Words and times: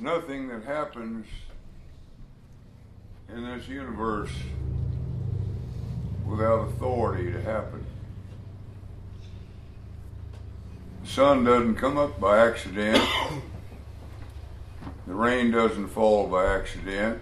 nothing 0.00 0.48
that 0.48 0.64
happens 0.64 1.26
in 3.28 3.44
this 3.44 3.68
universe 3.68 4.30
without 6.26 6.68
authority 6.68 7.32
to 7.32 7.40
happen. 7.42 7.84
The 11.02 11.08
sun 11.08 11.44
doesn't 11.44 11.76
come 11.76 11.96
up 11.96 12.20
by 12.20 12.46
accident. 12.46 13.02
The 15.06 15.14
rain 15.14 15.50
doesn't 15.50 15.88
fall 15.88 16.26
by 16.26 16.54
accident. 16.54 17.20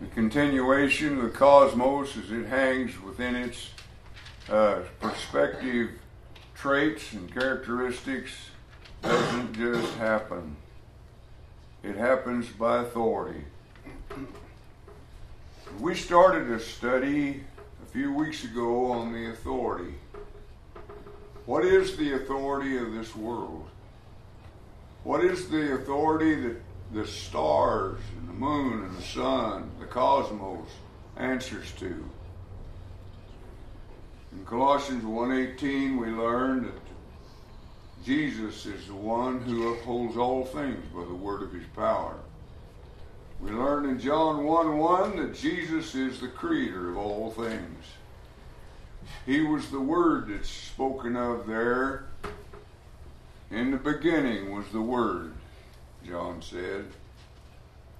The 0.00 0.06
continuation 0.08 1.18
of 1.18 1.24
the 1.24 1.30
cosmos 1.30 2.16
as 2.16 2.30
it 2.30 2.46
hangs 2.46 3.00
within 3.00 3.34
its 3.34 3.70
uh, 4.48 4.80
perspective 5.00 5.90
traits 6.54 7.12
and 7.12 7.32
characteristics 7.32 8.32
doesn't 9.02 9.54
just 9.54 9.94
happen. 9.94 10.56
It 11.82 11.96
happens 11.96 12.48
by 12.48 12.78
authority. 12.78 13.44
We 15.80 15.94
started 15.94 16.50
a 16.50 16.60
study 16.60 17.44
a 17.82 17.86
few 17.86 18.12
weeks 18.12 18.44
ago 18.44 18.92
on 18.92 19.12
the 19.12 19.30
authority. 19.30 19.94
What 21.46 21.64
is 21.64 21.96
the 21.96 22.14
authority 22.14 22.76
of 22.76 22.92
this 22.92 23.14
world? 23.14 23.66
What 25.04 25.24
is 25.24 25.48
the 25.48 25.74
authority 25.74 26.34
that 26.34 26.56
the 26.92 27.06
stars 27.06 28.00
and 28.18 28.28
the 28.28 28.32
moon 28.32 28.82
and 28.84 28.96
the 28.96 29.02
sun, 29.02 29.70
the 29.78 29.86
cosmos, 29.86 30.68
answers 31.16 31.72
to? 31.78 32.04
In 34.32 34.44
Colossians 34.44 35.04
1:18 35.04 35.96
we 35.96 36.08
learn 36.08 36.64
that 36.64 36.87
Jesus 38.08 38.64
is 38.64 38.86
the 38.86 38.94
one 38.94 39.40
who 39.40 39.74
upholds 39.74 40.16
all 40.16 40.42
things 40.42 40.82
by 40.94 41.04
the 41.04 41.14
word 41.14 41.42
of 41.42 41.52
his 41.52 41.66
power. 41.76 42.14
We 43.38 43.50
learn 43.50 43.84
in 43.84 44.00
John 44.00 44.44
1 44.44 44.78
1 44.78 45.16
that 45.16 45.34
Jesus 45.34 45.94
is 45.94 46.18
the 46.18 46.28
creator 46.28 46.88
of 46.88 46.96
all 46.96 47.30
things. 47.32 47.84
He 49.26 49.42
was 49.42 49.70
the 49.70 49.82
word 49.82 50.28
that's 50.30 50.48
spoken 50.48 51.16
of 51.16 51.46
there. 51.46 52.06
In 53.50 53.72
the 53.72 53.76
beginning 53.76 54.54
was 54.54 54.64
the 54.72 54.80
Word, 54.80 55.34
John 56.06 56.40
said. 56.40 56.86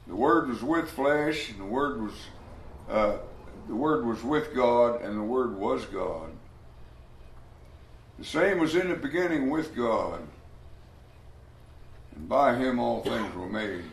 The 0.07 0.17
Word 0.17 0.49
was 0.49 0.63
with 0.63 0.91
flesh, 0.91 1.51
and 1.51 1.61
the 1.61 1.67
Word 1.67 2.01
was 2.01 2.13
uh, 2.89 3.19
the 3.67 3.75
Word 3.75 4.07
was 4.07 4.23
with 4.23 4.55
God, 4.55 5.03
and 5.03 5.19
the 5.19 5.23
Word 5.23 5.55
was 5.55 5.85
God. 5.85 6.31
The 8.19 8.25
same 8.25 8.59
was 8.59 8.75
in 8.75 8.89
the 8.89 8.97
beginning 8.97 9.49
with 9.49 9.77
God, 9.77 10.21
and 12.17 12.29
by 12.29 12.57
Him 12.57 12.79
all 12.81 13.03
things 13.03 13.35
were 13.35 13.49
made. 13.49 13.85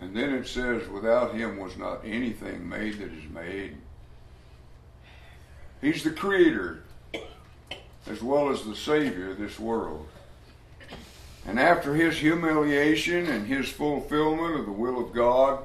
and 0.00 0.14
then 0.16 0.32
it 0.34 0.46
says, 0.46 0.86
without 0.88 1.34
Him 1.34 1.58
was 1.58 1.76
not 1.76 2.04
anything 2.04 2.68
made 2.68 2.98
that 2.98 3.12
is 3.12 3.28
made. 3.32 3.76
He's 5.80 6.04
the 6.04 6.10
Creator 6.10 6.84
as 8.06 8.22
well 8.22 8.50
as 8.50 8.64
the 8.64 8.76
Savior 8.76 9.30
of 9.30 9.38
this 9.38 9.58
world. 9.58 10.06
And 11.46 11.58
after 11.58 11.94
his 11.94 12.18
humiliation 12.18 13.26
and 13.26 13.46
his 13.46 13.68
fulfillment 13.68 14.60
of 14.60 14.66
the 14.66 14.72
will 14.72 15.00
of 15.00 15.12
God, 15.12 15.64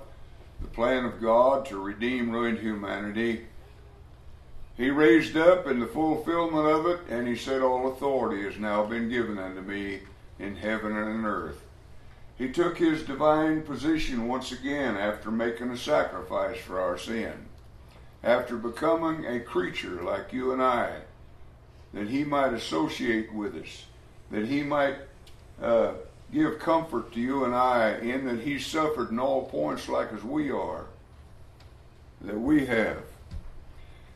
the 0.61 0.67
plan 0.67 1.05
of 1.05 1.21
God 1.21 1.65
to 1.67 1.79
redeem 1.79 2.31
ruined 2.31 2.59
humanity, 2.59 3.45
he 4.77 4.89
raised 4.89 5.37
up 5.37 5.67
in 5.67 5.79
the 5.79 5.87
fulfillment 5.87 6.67
of 6.67 6.85
it, 6.87 6.99
and 7.09 7.27
he 7.27 7.35
said, 7.35 7.61
All 7.61 7.91
authority 7.91 8.43
has 8.43 8.57
now 8.57 8.85
been 8.85 9.09
given 9.09 9.37
unto 9.37 9.61
me 9.61 10.01
in 10.37 10.55
heaven 10.55 10.95
and 10.97 11.09
in 11.19 11.25
earth. 11.25 11.61
He 12.37 12.51
took 12.51 12.77
his 12.77 13.03
divine 13.03 13.61
position 13.61 14.27
once 14.27 14.51
again 14.51 14.97
after 14.97 15.31
making 15.31 15.71
a 15.71 15.77
sacrifice 15.77 16.57
for 16.57 16.81
our 16.81 16.97
sin, 16.97 17.45
after 18.23 18.57
becoming 18.57 19.25
a 19.25 19.39
creature 19.39 20.01
like 20.03 20.33
you 20.33 20.51
and 20.51 20.61
I 20.61 21.01
that 21.95 22.09
he 22.09 22.25
might 22.25 22.53
associate 22.53 23.33
with 23.33 23.55
us, 23.55 23.85
that 24.29 24.45
he 24.45 24.61
might 24.61 24.97
uh, 25.61 25.93
give 26.31 26.59
comfort 26.59 27.13
to 27.13 27.19
you 27.21 27.45
and 27.45 27.55
I, 27.55 27.93
in 27.93 28.25
that 28.25 28.41
he 28.41 28.59
suffered 28.59 29.11
in 29.11 29.19
all 29.19 29.45
points 29.45 29.87
like 29.87 30.11
as 30.11 30.23
we 30.23 30.51
are, 30.51 30.85
that 32.21 32.37
we 32.37 32.65
have. 32.65 33.04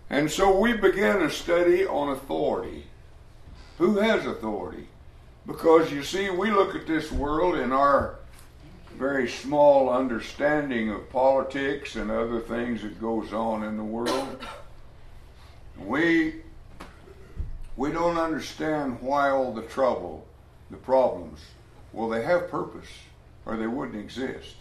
And 0.10 0.30
so 0.30 0.58
we 0.60 0.74
began 0.74 1.22
a 1.22 1.30
study 1.30 1.86
on 1.86 2.10
authority. 2.10 2.86
Who 3.78 3.98
has 3.98 4.26
authority? 4.26 4.88
Because 5.46 5.92
you 5.92 6.04
see, 6.04 6.30
we 6.30 6.52
look 6.52 6.76
at 6.76 6.88
this 6.88 7.12
world 7.12 7.56
in 7.56 7.72
our 7.72 8.16
very 8.98 9.30
small 9.30 9.90
understanding 9.90 10.90
of 10.90 11.10
politics 11.10 11.96
and 11.96 12.12
other 12.12 12.40
things 12.40 12.82
that 12.82 13.00
goes 13.00 13.32
on 13.34 13.64
in 13.64 13.78
the 13.78 13.84
world. 13.84 14.46
We 15.78 16.42
we 17.78 17.94
don't 17.94 18.18
understand 18.18 19.00
why 19.00 19.30
all 19.30 19.54
the 19.54 19.62
trouble, 19.62 20.28
the 20.70 20.76
problems. 20.76 21.40
Well, 21.94 22.10
they 22.10 22.24
have 22.24 22.50
purpose, 22.50 22.90
or 23.46 23.56
they 23.56 23.68
wouldn't 23.68 23.98
exist. 23.98 24.56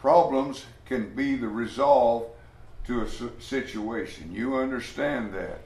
Problems 0.00 0.64
can 0.86 1.14
be 1.14 1.36
the 1.36 1.46
resolve 1.46 2.26
to 2.86 3.02
a 3.02 3.40
situation. 3.40 4.32
You 4.32 4.56
understand 4.56 5.32
that. 5.34 5.60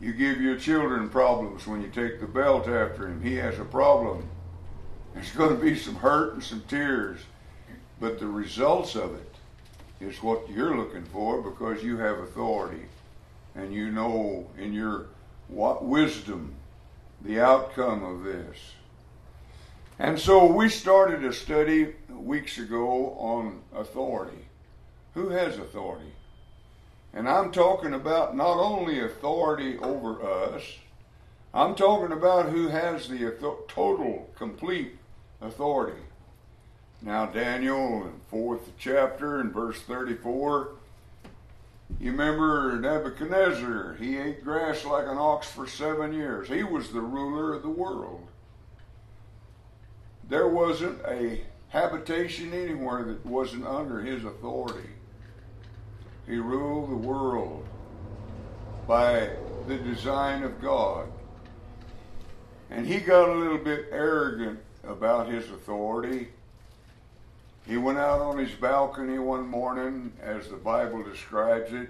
You 0.00 0.12
give 0.12 0.40
your 0.40 0.56
children 0.56 1.08
problems 1.08 1.66
when 1.66 1.80
you 1.80 1.88
take 1.88 2.20
the 2.20 2.26
belt 2.26 2.68
after 2.68 3.06
him. 3.06 3.22
He 3.22 3.36
has 3.36 3.58
a 3.58 3.64
problem. 3.64 4.28
There's 5.14 5.30
going 5.36 5.56
to 5.56 5.62
be 5.62 5.76
some 5.76 5.94
hurt 5.94 6.34
and 6.34 6.42
some 6.42 6.62
tears, 6.68 7.20
but 8.00 8.18
the 8.18 8.26
results 8.26 8.96
of 8.96 9.14
it 9.14 9.34
is 10.00 10.22
what 10.22 10.50
you're 10.50 10.76
looking 10.76 11.04
for 11.04 11.40
because 11.40 11.82
you 11.82 11.96
have 11.98 12.18
authority 12.18 12.86
and 13.54 13.72
you 13.72 13.90
know 13.90 14.46
in 14.58 14.72
your 14.72 15.06
wisdom 15.48 16.54
the 17.22 17.40
outcome 17.40 18.02
of 18.04 18.24
this. 18.24 18.58
And 19.98 20.18
so 20.18 20.44
we 20.44 20.68
started 20.68 21.24
a 21.24 21.32
study 21.32 21.94
weeks 22.10 22.58
ago 22.58 23.16
on 23.18 23.60
authority. 23.74 24.43
Who 25.14 25.30
has 25.30 25.58
authority? 25.58 26.12
And 27.12 27.28
I'm 27.28 27.52
talking 27.52 27.94
about 27.94 28.36
not 28.36 28.58
only 28.58 29.00
authority 29.00 29.78
over 29.78 30.20
us, 30.22 30.62
I'm 31.52 31.76
talking 31.76 32.12
about 32.12 32.48
who 32.48 32.68
has 32.68 33.08
the 33.08 33.32
total, 33.68 34.28
complete 34.34 34.98
authority. 35.40 36.02
Now, 37.00 37.26
Daniel, 37.26 38.02
in 38.02 38.20
fourth 38.28 38.72
chapter, 38.76 39.40
in 39.40 39.52
verse 39.52 39.80
34, 39.82 40.70
you 42.00 42.10
remember 42.10 42.76
Nebuchadnezzar, 42.80 43.96
he 44.00 44.18
ate 44.18 44.42
grass 44.42 44.84
like 44.84 45.06
an 45.06 45.18
ox 45.18 45.48
for 45.48 45.68
seven 45.68 46.12
years. 46.12 46.48
He 46.48 46.64
was 46.64 46.90
the 46.90 47.00
ruler 47.00 47.54
of 47.54 47.62
the 47.62 47.68
world. 47.68 48.26
There 50.28 50.48
wasn't 50.48 51.00
a 51.06 51.42
habitation 51.68 52.52
anywhere 52.52 53.04
that 53.04 53.24
wasn't 53.24 53.66
under 53.66 54.00
his 54.00 54.24
authority. 54.24 54.88
He 56.26 56.36
ruled 56.36 56.90
the 56.90 57.08
world 57.08 57.66
by 58.86 59.30
the 59.66 59.76
design 59.76 60.42
of 60.42 60.60
God. 60.60 61.06
And 62.70 62.86
he 62.86 62.98
got 62.98 63.28
a 63.28 63.34
little 63.34 63.58
bit 63.58 63.86
arrogant 63.92 64.58
about 64.82 65.28
his 65.28 65.50
authority. 65.50 66.28
He 67.66 67.76
went 67.76 67.98
out 67.98 68.20
on 68.20 68.38
his 68.38 68.52
balcony 68.52 69.18
one 69.18 69.46
morning, 69.46 70.12
as 70.22 70.48
the 70.48 70.56
Bible 70.56 71.02
describes 71.02 71.72
it, 71.72 71.88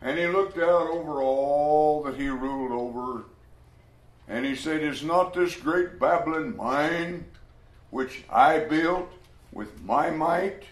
and 0.00 0.18
he 0.18 0.26
looked 0.26 0.58
out 0.58 0.88
over 0.88 1.22
all 1.22 2.02
that 2.04 2.16
he 2.16 2.28
ruled 2.28 2.72
over, 2.72 3.24
and 4.28 4.46
he 4.46 4.54
said, 4.54 4.82
Is 4.82 5.02
not 5.02 5.34
this 5.34 5.56
great 5.56 5.98
Babylon 5.98 6.56
mine, 6.56 7.24
which 7.90 8.24
I 8.30 8.60
built 8.60 9.10
with 9.52 9.82
my 9.82 10.10
might, 10.10 10.62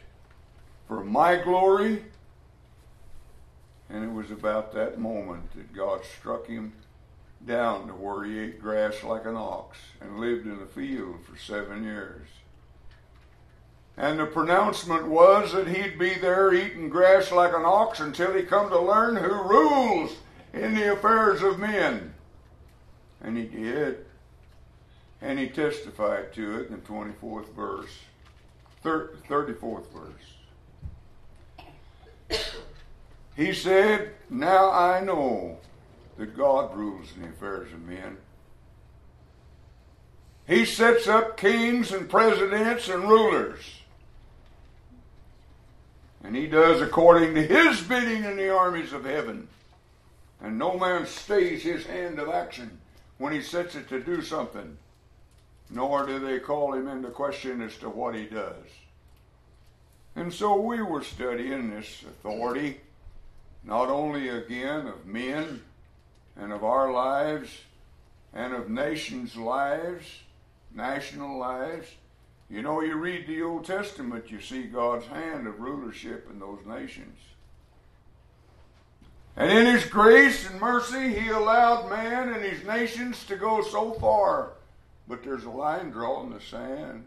for 0.87 1.03
my 1.03 1.37
glory? 1.37 2.03
And 3.89 4.05
it 4.05 4.13
was 4.13 4.31
about 4.31 4.73
that 4.73 4.99
moment 4.99 5.53
that 5.55 5.73
God 5.73 6.01
struck 6.19 6.47
him 6.47 6.73
down 7.47 7.87
to 7.87 7.93
where 7.95 8.25
he 8.25 8.39
ate 8.39 8.61
grass 8.61 9.05
like 9.05 9.25
an 9.27 9.37
ox 9.37 9.79
and 10.01 10.19
lived 10.19 10.47
in 10.47 10.59
the 10.59 10.67
field 10.67 11.17
for 11.25 11.39
seven 11.39 11.85
years. 11.85 12.27
And 13.97 14.19
the 14.19 14.27
pronouncement 14.27 15.07
was 15.07 15.53
that 15.53 15.69
he'd 15.69 15.99
be 15.99 16.15
there 16.15 16.53
eating 16.53 16.91
grass 16.91 17.33
like 17.33 17.55
an 17.55 17.65
ox 17.65 18.01
until 18.01 18.35
he 18.35 18.43
come 18.43 18.69
to 18.69 18.79
learn 18.79 19.17
who 19.17 19.31
rules 19.31 20.17
in 20.53 20.75
the 20.75 20.93
affairs 20.93 21.43
of 21.43 21.59
men. 21.59 22.13
And 23.23 23.39
he 23.39 23.45
did. 23.45 24.05
And 25.23 25.39
he 25.39 25.49
testified 25.49 26.35
to 26.35 26.61
it 26.61 26.69
in 26.69 26.75
the 26.75 26.83
24th 26.83 27.55
verse, 27.55 27.99
34th 28.85 29.87
verse. 29.91 30.35
He 33.37 33.53
said, 33.53 34.13
Now 34.31 34.71
I 34.71 35.01
know 35.01 35.59
that 36.17 36.37
God 36.37 36.75
rules 36.75 37.09
the 37.13 37.29
affairs 37.29 37.73
of 37.73 37.83
men. 37.83 38.17
He 40.47 40.65
sets 40.65 41.07
up 41.07 41.37
kings 41.37 41.93
and 41.93 42.09
presidents 42.09 42.89
and 42.89 43.03
rulers. 43.03 43.61
And 46.25 46.35
he 46.35 46.47
does 46.47 46.81
according 46.81 47.35
to 47.35 47.43
his 47.43 47.83
bidding 47.83 48.25
in 48.25 48.37
the 48.37 48.49
armies 48.49 48.93
of 48.93 49.05
heaven. 49.05 49.49
And 50.41 50.59
no 50.59 50.79
man 50.79 51.07
stays 51.07 51.63
his 51.63 51.87
hand 51.87 52.19
of 52.19 52.29
action 52.29 52.79
when 53.19 53.33
he 53.33 53.43
sets 53.43 53.75
it 53.75 53.89
to 53.89 54.01
do 54.01 54.23
something, 54.23 54.77
nor 55.71 56.07
do 56.07 56.19
they 56.19 56.39
call 56.39 56.75
him 56.75 56.89
into 56.89 57.09
question 57.09 57.61
as 57.63 57.77
to 57.79 57.89
what 57.89 58.15
he 58.15 58.25
does. 58.25 58.55
And 60.15 60.33
so 60.33 60.61
we 60.61 60.83
were 60.83 61.03
studying 61.03 61.71
this 61.71 62.03
authority, 62.03 62.81
not 63.67 63.89
only 63.89 64.29
again 64.29 64.87
of 64.87 65.07
men 65.07 65.61
and 66.37 66.53
of 66.53 66.63
our 66.63 66.93
lives 66.93 67.51
and 68.33 68.55
of 68.55 68.71
nations' 68.71 69.37
lives, 69.37 70.07
national 70.73 71.39
lives. 71.39 71.89
You 72.49 72.63
know, 72.63 72.81
you 72.81 72.95
read 72.95 73.27
the 73.27 73.43
Old 73.43 73.65
Testament, 73.65 74.31
you 74.31 74.41
see 74.41 74.63
God's 74.63 75.07
hand 75.07 75.49
of 75.49 75.59
rulership 75.59 76.29
in 76.31 76.39
those 76.39 76.65
nations. 76.65 77.19
And 79.37 79.51
in 79.51 79.67
His 79.67 79.85
grace 79.87 80.49
and 80.49 80.61
mercy, 80.61 81.19
He 81.19 81.29
allowed 81.29 81.91
man 81.91 82.29
and 82.29 82.43
His 82.43 82.65
nations 82.65 83.25
to 83.25 83.37
go 83.37 83.63
so 83.63 83.95
far. 83.95 84.53
But 85.09 85.25
there's 85.25 85.45
a 85.45 85.51
line 85.51 85.91
drawn 85.91 86.27
in 86.27 86.33
the 86.35 86.41
sand. 86.41 87.05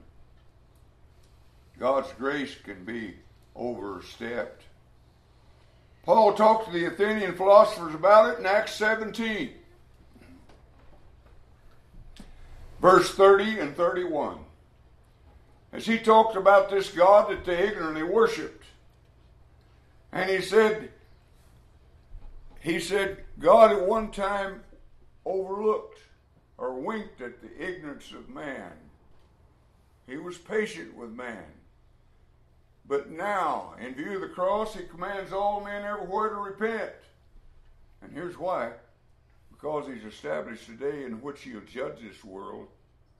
God's 1.79 2.11
grace 2.13 2.55
can 2.63 2.83
be 2.83 3.15
overstepped. 3.55 4.63
Paul 6.09 6.33
talked 6.33 6.65
to 6.65 6.71
the 6.71 6.85
Athenian 6.85 7.35
philosophers 7.35 7.93
about 7.93 8.33
it 8.33 8.39
in 8.39 8.47
Acts 8.47 8.73
17, 8.73 9.51
verse 12.81 13.13
30 13.13 13.59
and 13.59 13.77
31. 13.77 14.39
As 15.71 15.85
he 15.85 15.99
talked 15.99 16.35
about 16.35 16.71
this 16.71 16.89
God 16.89 17.29
that 17.29 17.45
they 17.45 17.67
ignorantly 17.67 18.01
worshiped. 18.01 18.65
And 20.11 20.31
he 20.31 20.41
said, 20.41 20.89
he 22.59 22.79
said, 22.79 23.23
God 23.37 23.71
at 23.71 23.87
one 23.87 24.09
time 24.09 24.63
overlooked 25.25 25.99
or 26.57 26.73
winked 26.73 27.21
at 27.21 27.39
the 27.39 27.63
ignorance 27.63 28.11
of 28.13 28.29
man. 28.29 28.71
He 30.07 30.17
was 30.17 30.39
patient 30.39 30.97
with 30.97 31.11
man. 31.11 31.45
But 32.89 33.11
now, 33.11 33.75
in 33.79 33.93
view 33.93 34.15
of 34.15 34.21
the 34.21 34.27
cross, 34.27 34.73
he 34.73 34.83
commands 34.83 35.31
all 35.31 35.63
men 35.63 35.85
everywhere 35.85 36.29
to 36.29 36.35
repent. 36.35 36.91
And 38.01 38.11
here's 38.11 38.37
why 38.37 38.71
because 39.51 39.87
he's 39.87 40.05
established 40.05 40.69
a 40.69 40.71
day 40.71 41.03
in 41.03 41.21
which 41.21 41.41
he'll 41.41 41.59
judge 41.61 41.99
this 42.01 42.23
world 42.23 42.67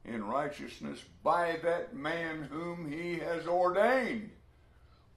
in 0.05 0.23
righteousness 0.23 1.03
by 1.21 1.57
that 1.61 1.93
man 1.93 2.47
whom 2.49 2.89
he 2.89 3.19
has 3.19 3.45
ordained, 3.45 4.31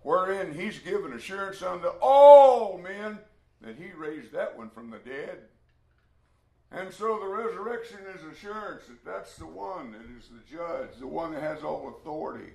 wherein 0.00 0.52
he's 0.52 0.80
given 0.80 1.12
assurance 1.12 1.62
unto 1.62 1.86
all 2.00 2.76
men 2.76 3.18
that 3.60 3.76
he 3.76 3.92
raised 3.96 4.32
that 4.32 4.58
one 4.58 4.68
from 4.68 4.90
the 4.90 4.98
dead. 4.98 5.38
And 6.72 6.92
so 6.92 7.20
the 7.20 7.26
resurrection 7.26 8.00
is 8.16 8.36
assurance 8.36 8.82
that 8.88 9.04
that's 9.04 9.36
the 9.36 9.46
one 9.46 9.92
that 9.92 10.18
is 10.18 10.28
the 10.28 10.56
judge, 10.56 10.98
the 10.98 11.06
one 11.06 11.32
that 11.32 11.42
has 11.42 11.62
all 11.62 11.94
authority. 12.00 12.52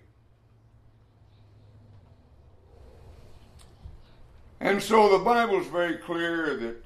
And 4.59 4.81
so 4.81 5.17
the 5.17 5.23
Bible 5.23 5.59
is 5.59 5.67
very 5.67 5.97
clear 5.97 6.55
that 6.57 6.83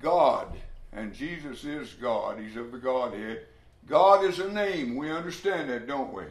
God, 0.00 0.48
and 0.92 1.12
Jesus 1.12 1.64
is 1.64 1.92
God, 1.94 2.38
He's 2.38 2.56
of 2.56 2.72
the 2.72 2.78
Godhead. 2.78 3.46
God 3.86 4.24
is 4.24 4.38
a 4.38 4.50
name. 4.50 4.96
We 4.96 5.10
understand 5.10 5.68
that, 5.68 5.86
don't 5.86 6.12
we? 6.12 6.24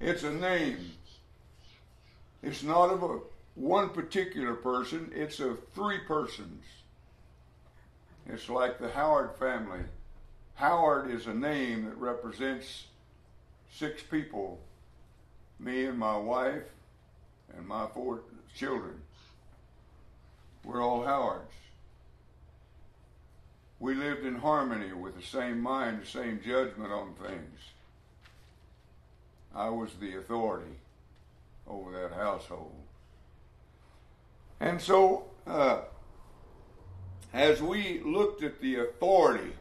It's 0.00 0.22
a 0.22 0.32
name. 0.32 0.92
It's 2.42 2.62
not 2.62 2.90
of 2.90 3.02
a 3.02 3.18
one 3.54 3.90
particular 3.90 4.54
person, 4.54 5.12
it's 5.14 5.40
of 5.40 5.58
three 5.74 5.98
persons. 5.98 6.64
It's 8.26 8.48
like 8.48 8.78
the 8.78 8.90
Howard 8.90 9.36
family. 9.38 9.80
Howard 10.54 11.10
is 11.10 11.26
a 11.26 11.34
name 11.34 11.84
that 11.84 11.96
represents 11.96 12.84
six 13.70 14.02
people 14.02 14.60
me 15.58 15.84
and 15.84 15.98
my 15.98 16.16
wife 16.16 16.64
and 17.56 17.66
my 17.66 17.86
four 17.94 18.22
children. 18.54 18.94
We're 20.64 20.82
all 20.82 21.04
Howards. 21.04 21.52
We 23.78 23.94
lived 23.94 24.26
in 24.26 24.36
harmony 24.36 24.92
with 24.92 25.16
the 25.16 25.26
same 25.26 25.60
mind, 25.60 26.02
the 26.02 26.06
same 26.06 26.40
judgment 26.44 26.92
on 26.92 27.14
things. 27.14 27.60
I 29.54 29.70
was 29.70 29.90
the 29.98 30.18
authority 30.18 30.76
over 31.66 31.90
that 31.92 32.12
household. 32.12 32.74
And 34.60 34.80
so, 34.80 35.24
uh, 35.46 35.80
as 37.32 37.62
we 37.62 38.00
looked 38.04 38.42
at 38.42 38.60
the 38.60 38.80
authority 38.80 39.52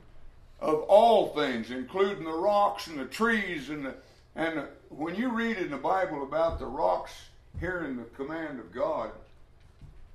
of 0.60 0.82
all 0.82 1.30
things, 1.30 1.72
including 1.72 2.26
the 2.26 2.32
rocks 2.32 2.88
and 2.88 3.00
the 3.00 3.06
trees, 3.06 3.70
and 3.70 3.86
the, 3.86 3.96
and 4.36 4.58
the, 4.58 4.68
when 4.90 5.16
you 5.16 5.30
read 5.30 5.58
in 5.58 5.72
the 5.72 5.78
Bible 5.78 6.24
about 6.24 6.60
the 6.60 6.66
rocks 6.66 7.14
hearing 7.60 7.96
the 7.96 8.04
command 8.04 8.60
of 8.60 8.74
God, 8.74 9.12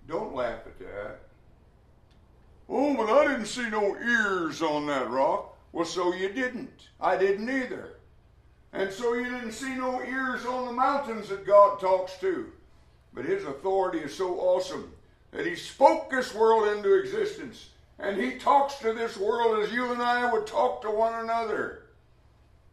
don't 0.06 0.34
laugh 0.34 0.66
at 0.66 0.78
that. 0.78 1.20
Oh, 2.68 2.94
but 2.94 3.10
I 3.10 3.28
didn't 3.28 3.46
see 3.46 3.68
no 3.68 3.96
ears 3.96 4.62
on 4.62 4.86
that 4.86 5.10
rock. 5.10 5.56
Well, 5.72 5.84
so 5.84 6.14
you 6.14 6.28
didn't. 6.30 6.88
I 7.00 7.16
didn't 7.16 7.50
either. 7.50 7.96
And 8.72 8.92
so 8.92 9.14
you 9.14 9.24
didn't 9.24 9.52
see 9.52 9.74
no 9.74 10.02
ears 10.02 10.44
on 10.46 10.66
the 10.66 10.72
mountains 10.72 11.28
that 11.28 11.46
God 11.46 11.80
talks 11.80 12.18
to. 12.18 12.50
But 13.12 13.24
his 13.24 13.44
authority 13.44 13.98
is 13.98 14.14
so 14.14 14.38
awesome 14.40 14.92
that 15.30 15.46
he 15.46 15.54
spoke 15.54 16.10
this 16.10 16.34
world 16.34 16.68
into 16.68 16.94
existence. 16.94 17.70
And 17.98 18.20
he 18.20 18.38
talks 18.38 18.76
to 18.76 18.92
this 18.92 19.16
world 19.16 19.62
as 19.62 19.72
you 19.72 19.92
and 19.92 20.02
I 20.02 20.32
would 20.32 20.46
talk 20.46 20.82
to 20.82 20.90
one 20.90 21.14
another. 21.22 21.82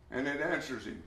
And 0.09 0.27
it 0.27 0.41
answers 0.41 0.85
him. 0.85 1.01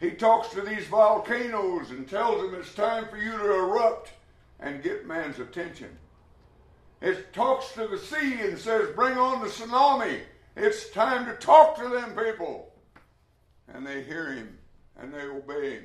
He 0.00 0.10
talks 0.12 0.50
to 0.50 0.60
these 0.60 0.86
volcanoes 0.86 1.90
and 1.90 2.08
tells 2.08 2.40
them 2.40 2.60
it's 2.60 2.74
time 2.74 3.08
for 3.08 3.16
you 3.16 3.32
to 3.32 3.54
erupt 3.54 4.12
and 4.60 4.82
get 4.82 5.06
man's 5.06 5.38
attention. 5.38 5.90
It 7.00 7.32
talks 7.32 7.72
to 7.72 7.86
the 7.86 7.98
sea 7.98 8.40
and 8.40 8.58
says, 8.58 8.94
Bring 8.94 9.16
on 9.16 9.40
the 9.40 9.48
tsunami. 9.48 10.20
It's 10.56 10.90
time 10.90 11.26
to 11.26 11.34
talk 11.34 11.76
to 11.78 11.88
them 11.88 12.16
people. 12.16 12.72
And 13.72 13.86
they 13.86 14.02
hear 14.02 14.32
him 14.32 14.58
and 15.00 15.14
they 15.14 15.22
obey 15.22 15.74
him. 15.74 15.84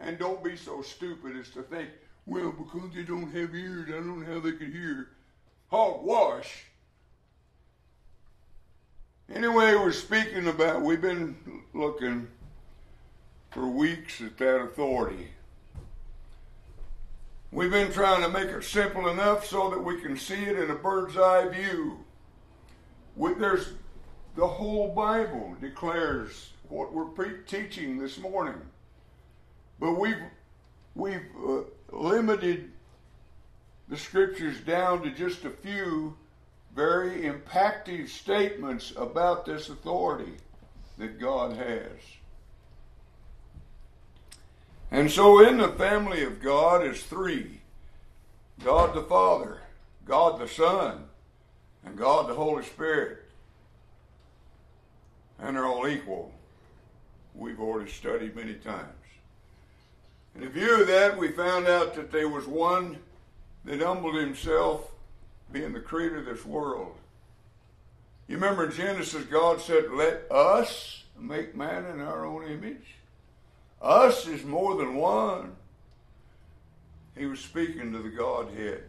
And 0.00 0.18
don't 0.18 0.42
be 0.42 0.56
so 0.56 0.82
stupid 0.82 1.36
as 1.36 1.50
to 1.50 1.62
think, 1.62 1.90
well, 2.26 2.52
because 2.52 2.94
they 2.94 3.02
don't 3.02 3.30
have 3.32 3.54
ears, 3.54 3.88
I 3.88 3.92
don't 3.92 4.20
know 4.20 4.34
how 4.34 4.40
they 4.40 4.52
could 4.52 4.72
hear. 4.72 5.10
Hogwash. 5.68 6.64
Anyway, 9.32 9.74
we're 9.76 9.92
speaking 9.92 10.48
about, 10.48 10.82
we've 10.82 11.00
been 11.00 11.36
looking 11.72 12.26
for 13.50 13.66
weeks 13.68 14.20
at 14.20 14.36
that 14.38 14.60
authority. 14.60 15.28
We've 17.52 17.70
been 17.70 17.92
trying 17.92 18.22
to 18.22 18.28
make 18.28 18.48
it 18.48 18.62
simple 18.62 19.08
enough 19.08 19.44
so 19.44 19.70
that 19.70 19.82
we 19.82 20.00
can 20.00 20.16
see 20.16 20.44
it 20.44 20.56
in 20.56 20.70
a 20.70 20.76
bird's 20.76 21.16
eye 21.16 21.48
view. 21.48 22.04
We, 23.16 23.34
there's 23.34 23.72
the 24.36 24.46
whole 24.46 24.94
Bible 24.94 25.56
declares 25.60 26.52
what 26.68 26.92
we're 26.92 27.06
pre- 27.06 27.42
teaching 27.48 27.98
this 27.98 28.18
morning. 28.18 28.60
But 29.80 29.94
we've 29.94 30.22
we've 30.94 31.26
uh, 31.44 31.62
limited 31.90 32.70
the 33.88 33.96
scriptures 33.96 34.60
down 34.60 35.02
to 35.02 35.10
just 35.10 35.44
a 35.44 35.50
few 35.50 36.16
very 36.76 37.22
impactful 37.22 38.08
statements 38.08 38.92
about 38.96 39.44
this 39.44 39.70
authority 39.70 40.34
that 40.98 41.18
God 41.18 41.56
has. 41.56 41.98
And 44.90 45.10
so 45.10 45.46
in 45.46 45.58
the 45.58 45.68
family 45.68 46.24
of 46.24 46.40
God 46.40 46.84
is 46.84 47.02
three 47.02 47.60
God 48.64 48.94
the 48.94 49.02
Father, 49.02 49.58
God 50.04 50.38
the 50.38 50.48
Son, 50.48 51.04
and 51.84 51.96
God 51.96 52.28
the 52.28 52.34
Holy 52.34 52.64
Spirit. 52.64 53.18
And 55.38 55.56
they're 55.56 55.66
all 55.66 55.88
equal. 55.88 56.32
We've 57.34 57.60
already 57.60 57.90
studied 57.90 58.36
many 58.36 58.54
times. 58.54 58.88
In 60.34 60.48
view 60.50 60.82
of 60.82 60.86
that, 60.88 61.16
we 61.16 61.28
found 61.28 61.66
out 61.66 61.94
that 61.94 62.12
there 62.12 62.28
was 62.28 62.46
one 62.46 62.98
that 63.64 63.80
humbled 63.80 64.16
himself, 64.16 64.90
being 65.52 65.72
the 65.72 65.80
creator 65.80 66.18
of 66.18 66.26
this 66.26 66.44
world. 66.44 66.96
You 68.28 68.36
remember 68.36 68.66
in 68.66 68.72
Genesis, 68.72 69.24
God 69.24 69.60
said, 69.60 69.90
Let 69.90 70.30
us 70.30 71.04
make 71.18 71.56
man 71.56 71.86
in 71.86 72.00
our 72.00 72.24
own 72.24 72.46
image. 72.46 72.94
Us 73.80 74.26
is 74.26 74.44
more 74.44 74.76
than 74.76 74.96
one. 74.96 75.56
He 77.16 77.26
was 77.26 77.40
speaking 77.40 77.92
to 77.92 77.98
the 77.98 78.10
Godhead. 78.10 78.84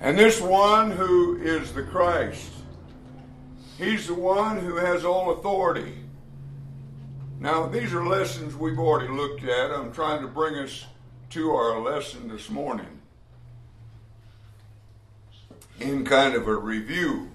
And 0.00 0.18
this 0.18 0.40
one 0.40 0.90
who 0.90 1.36
is 1.42 1.72
the 1.72 1.82
Christ, 1.82 2.50
He's 3.76 4.06
the 4.08 4.14
one 4.14 4.58
who 4.58 4.76
has 4.76 5.04
all 5.04 5.30
authority. 5.30 5.94
Now, 7.40 7.66
these 7.66 7.94
are 7.94 8.04
lessons 8.04 8.56
we've 8.56 8.78
already 8.78 9.12
looked 9.12 9.44
at. 9.44 9.70
I'm 9.70 9.92
trying 9.92 10.22
to 10.22 10.28
bring 10.28 10.56
us 10.56 10.84
to 11.30 11.50
our 11.52 11.78
lesson 11.78 12.28
this 12.28 12.50
morning 12.50 13.00
in 15.78 16.04
kind 16.04 16.34
of 16.34 16.48
a 16.48 16.56
review. 16.56 17.30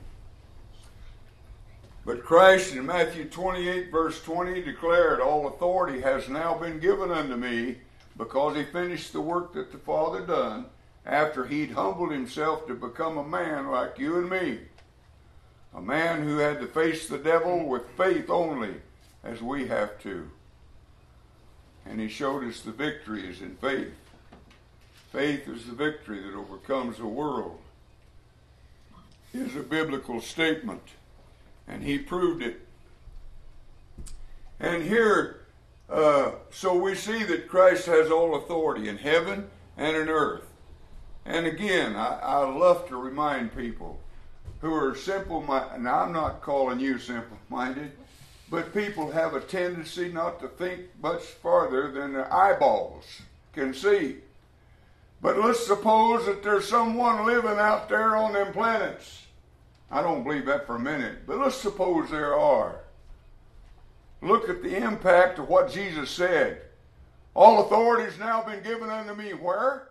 But 2.05 2.25
Christ 2.25 2.75
in 2.75 2.85
Matthew 2.85 3.25
28, 3.25 3.89
verse 3.89 4.21
20, 4.23 4.61
declared, 4.61 5.21
All 5.21 5.47
authority 5.47 6.01
has 6.01 6.27
now 6.27 6.57
been 6.57 6.79
given 6.79 7.11
unto 7.11 7.35
me, 7.35 7.77
because 8.17 8.57
he 8.57 8.63
finished 8.63 9.13
the 9.13 9.21
work 9.21 9.53
that 9.53 9.71
the 9.71 9.77
Father 9.77 10.25
done, 10.25 10.65
after 11.05 11.45
he'd 11.45 11.71
humbled 11.71 12.11
himself 12.11 12.67
to 12.67 12.73
become 12.73 13.17
a 13.17 13.27
man 13.27 13.69
like 13.69 13.97
you 13.97 14.17
and 14.17 14.29
me. 14.29 14.59
A 15.73 15.81
man 15.81 16.23
who 16.23 16.37
had 16.37 16.59
to 16.59 16.67
face 16.67 17.07
the 17.07 17.17
devil 17.17 17.65
with 17.65 17.83
faith 17.97 18.29
only, 18.29 18.75
as 19.23 19.41
we 19.41 19.67
have 19.67 19.99
to. 20.01 20.29
And 21.85 21.99
he 21.99 22.09
showed 22.09 22.43
us 22.43 22.59
the 22.59 22.71
victory 22.71 23.27
is 23.27 23.41
in 23.41 23.55
faith. 23.55 23.93
Faith 25.11 25.47
is 25.47 25.65
the 25.65 25.73
victory 25.73 26.19
that 26.21 26.35
overcomes 26.35 26.97
the 26.97 27.07
world. 27.07 27.59
Is 29.33 29.55
a 29.55 29.63
biblical 29.63 30.21
statement 30.21 30.81
and 31.67 31.83
he 31.83 31.97
proved 31.97 32.41
it. 32.41 32.61
And 34.59 34.83
here, 34.83 35.45
uh, 35.89 36.31
so 36.51 36.75
we 36.75 36.95
see 36.95 37.23
that 37.23 37.47
Christ 37.47 37.85
has 37.87 38.11
all 38.11 38.35
authority 38.35 38.87
in 38.87 38.97
heaven 38.97 39.49
and 39.77 39.95
in 39.95 40.09
earth. 40.09 40.45
And 41.25 41.45
again, 41.45 41.95
I, 41.95 42.19
I 42.21 42.49
love 42.49 42.87
to 42.89 42.97
remind 42.97 43.55
people 43.55 43.99
who 44.61 44.73
are 44.73 44.95
simple 44.95 45.41
minded, 45.41 45.75
and 45.75 45.89
I'm 45.89 46.13
not 46.13 46.41
calling 46.41 46.79
you 46.79 46.97
simple 46.97 47.37
minded, 47.49 47.91
but 48.49 48.73
people 48.73 49.11
have 49.11 49.33
a 49.33 49.41
tendency 49.41 50.11
not 50.11 50.39
to 50.39 50.47
think 50.47 50.81
much 51.01 51.23
farther 51.23 51.91
than 51.91 52.13
their 52.13 52.33
eyeballs 52.33 53.21
can 53.53 53.73
see. 53.73 54.17
But 55.21 55.39
let's 55.39 55.65
suppose 55.65 56.25
that 56.25 56.43
there's 56.43 56.67
someone 56.67 57.25
living 57.25 57.57
out 57.57 57.89
there 57.89 58.15
on 58.15 58.33
them 58.33 58.53
planets 58.53 59.22
I 59.93 60.01
don't 60.01 60.23
believe 60.23 60.47
that 60.47 60.65
for 60.65 60.75
a 60.75 60.79
minute, 60.79 61.27
but 61.27 61.37
let's 61.37 61.55
suppose 61.55 62.09
there 62.09 62.35
are. 62.35 62.79
Look 64.23 64.49
at 64.49 64.63
the 64.63 64.75
impact 64.75 65.37
of 65.37 65.49
what 65.49 65.71
Jesus 65.71 66.09
said. 66.09 66.63
All 67.35 67.63
authority 67.63 68.05
has 68.05 68.17
now 68.17 68.41
been 68.43 68.63
given 68.63 68.89
unto 68.89 69.13
me 69.13 69.33
where? 69.35 69.89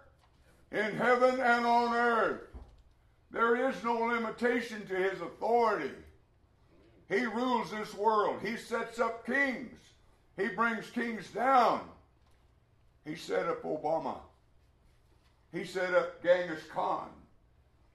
In 0.72 0.96
heaven 0.96 1.38
and 1.38 1.64
on 1.64 1.94
earth. 1.94 2.40
There 3.30 3.68
is 3.68 3.76
no 3.84 3.94
limitation 3.94 4.84
to 4.88 4.94
his 4.96 5.20
authority. 5.20 5.94
He 7.08 7.24
rules 7.24 7.70
this 7.70 7.94
world. 7.94 8.40
He 8.42 8.56
sets 8.56 8.98
up 8.98 9.24
kings. 9.24 9.78
He 10.36 10.48
brings 10.48 10.90
kings 10.90 11.28
down. 11.28 11.82
He 13.04 13.14
set 13.14 13.46
up 13.46 13.62
Obama. 13.62 14.16
He 15.52 15.64
set 15.64 15.94
up 15.94 16.20
Genghis 16.24 16.64
Khan. 16.74 17.08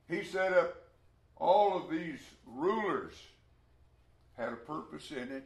He 0.08 0.24
set 0.24 0.54
up 0.54 0.77
all 1.40 1.78
of 1.78 1.90
these 1.90 2.20
rulers 2.46 3.14
had 4.38 4.54
a 4.54 4.58
purpose 4.58 5.12
in 5.12 5.32
it, 5.32 5.44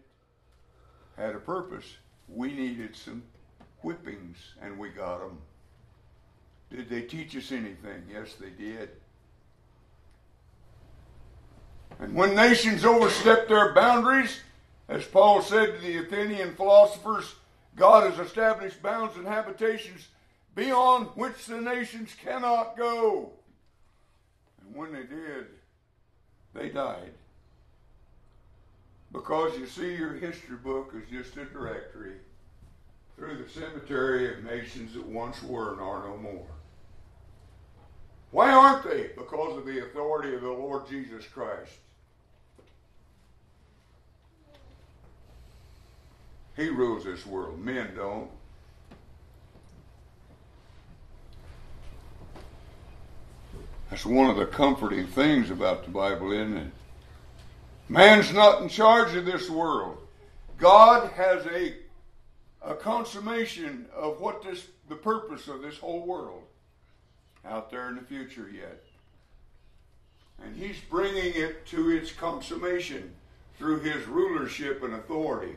had 1.17 1.35
a 1.35 1.39
purpose. 1.39 1.85
We 2.27 2.53
needed 2.53 2.95
some 2.95 3.23
whippings, 3.81 4.37
and 4.61 4.77
we 4.77 4.89
got 4.89 5.19
them. 5.19 5.37
Did 6.69 6.89
they 6.89 7.01
teach 7.01 7.35
us 7.35 7.51
anything? 7.51 8.03
Yes, 8.09 8.35
they 8.39 8.49
did. 8.49 8.89
And 11.99 12.15
when 12.15 12.35
nations 12.35 12.85
overstep 12.85 13.47
their 13.47 13.73
boundaries, 13.73 14.39
as 14.87 15.05
Paul 15.05 15.41
said 15.41 15.75
to 15.75 15.81
the 15.81 15.97
Athenian 15.97 16.55
philosophers, 16.55 17.35
God 17.75 18.09
has 18.09 18.25
established 18.25 18.81
bounds 18.81 19.17
and 19.17 19.27
habitations 19.27 20.07
beyond 20.55 21.07
which 21.15 21.45
the 21.45 21.61
nations 21.61 22.15
cannot 22.21 22.77
go. 22.77 23.31
And 24.61 24.75
when 24.75 24.93
they 24.93 25.03
did, 25.03 25.47
they 26.53 26.69
died. 26.69 27.11
Because 29.11 29.57
you 29.57 29.67
see, 29.67 29.95
your 29.95 30.13
history 30.13 30.57
book 30.57 30.93
is 30.95 31.09
just 31.09 31.37
a 31.37 31.45
directory 31.45 32.15
through 33.15 33.43
the 33.43 33.49
cemetery 33.49 34.33
of 34.33 34.43
nations 34.43 34.93
that 34.93 35.05
once 35.05 35.43
were 35.43 35.73
and 35.73 35.81
are 35.81 36.07
no 36.07 36.17
more. 36.17 36.47
Why 38.31 38.51
aren't 38.51 38.83
they? 38.83 39.09
Because 39.17 39.57
of 39.57 39.65
the 39.65 39.83
authority 39.83 40.33
of 40.33 40.41
the 40.41 40.49
Lord 40.49 40.87
Jesus 40.87 41.25
Christ. 41.25 41.73
He 46.55 46.69
rules 46.69 47.03
this 47.03 47.25
world. 47.25 47.59
Men 47.59 47.93
don't. 47.95 48.29
That's 53.91 54.05
one 54.05 54.29
of 54.29 54.37
the 54.37 54.45
comforting 54.45 55.05
things 55.05 55.49
about 55.49 55.83
the 55.83 55.91
Bible, 55.91 56.31
isn't 56.31 56.55
it? 56.55 56.71
Man's 57.89 58.31
not 58.31 58.61
in 58.61 58.69
charge 58.69 59.13
of 59.15 59.25
this 59.25 59.49
world. 59.49 59.97
God 60.57 61.11
has 61.11 61.45
a, 61.47 61.75
a 62.61 62.73
consummation 62.73 63.85
of 63.93 64.21
what 64.21 64.43
this 64.43 64.65
the 64.87 64.95
purpose 64.95 65.49
of 65.49 65.61
this 65.61 65.77
whole 65.77 66.05
world 66.05 66.43
out 67.45 67.69
there 67.69 67.89
in 67.89 67.95
the 67.95 68.01
future 68.01 68.49
yet. 68.53 68.81
And 70.41 70.55
he's 70.55 70.77
bringing 70.89 71.33
it 71.35 71.65
to 71.67 71.89
its 71.89 72.13
consummation 72.13 73.11
through 73.57 73.81
his 73.81 74.07
rulership 74.07 74.83
and 74.83 74.93
authority. 74.93 75.55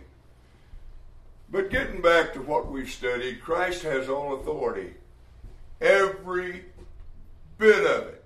But 1.50 1.71
getting 1.71 2.03
back 2.03 2.33
to 2.35 2.41
what 2.41 2.71
we've 2.71 2.91
studied, 2.91 3.43
Christ 3.43 3.85
has 3.85 4.09
all 4.09 4.35
authority. 4.35 4.95
Every 5.81 6.64
bit 7.59 7.87
of 7.87 8.09
it. 8.09 8.24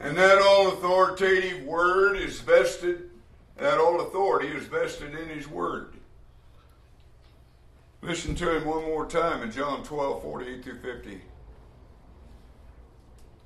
And 0.00 0.16
that 0.16 0.38
all 0.42 0.68
authoritative 0.68 1.64
word 1.64 2.16
is 2.16 2.40
vested, 2.40 3.10
that 3.56 3.78
all 3.78 4.00
authority 4.00 4.48
is 4.48 4.64
vested 4.64 5.14
in 5.14 5.28
his 5.28 5.48
word. 5.48 5.94
Listen 8.02 8.34
to 8.36 8.56
him 8.56 8.66
one 8.66 8.84
more 8.84 9.06
time 9.06 9.42
in 9.42 9.50
John 9.50 9.82
12, 9.82 10.22
48 10.22 10.62
through 10.62 10.78
50. 10.78 11.20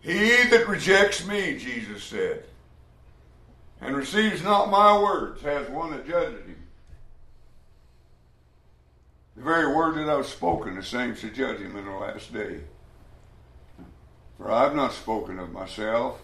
He 0.01 0.45
that 0.49 0.67
rejects 0.67 1.27
me, 1.27 1.59
Jesus 1.59 2.03
said, 2.03 2.45
and 3.81 3.97
receives 3.97 4.43
not 4.43 4.71
my 4.71 4.99
words, 5.01 5.43
has 5.43 5.69
one 5.69 5.93
that 5.93 6.07
judges 6.07 6.45
him. 6.45 6.57
The 9.37 9.43
very 9.43 9.75
word 9.75 9.97
that 9.97 10.09
I've 10.09 10.27
spoken, 10.27 10.75
the 10.75 10.83
same 10.83 11.15
shall 11.15 11.31
judge 11.31 11.61
him 11.61 11.77
in 11.77 11.85
the 11.85 11.93
last 11.93 12.33
day. 12.33 12.61
For 14.37 14.51
I've 14.51 14.75
not 14.75 14.93
spoken 14.93 15.39
of 15.39 15.53
myself, 15.53 16.21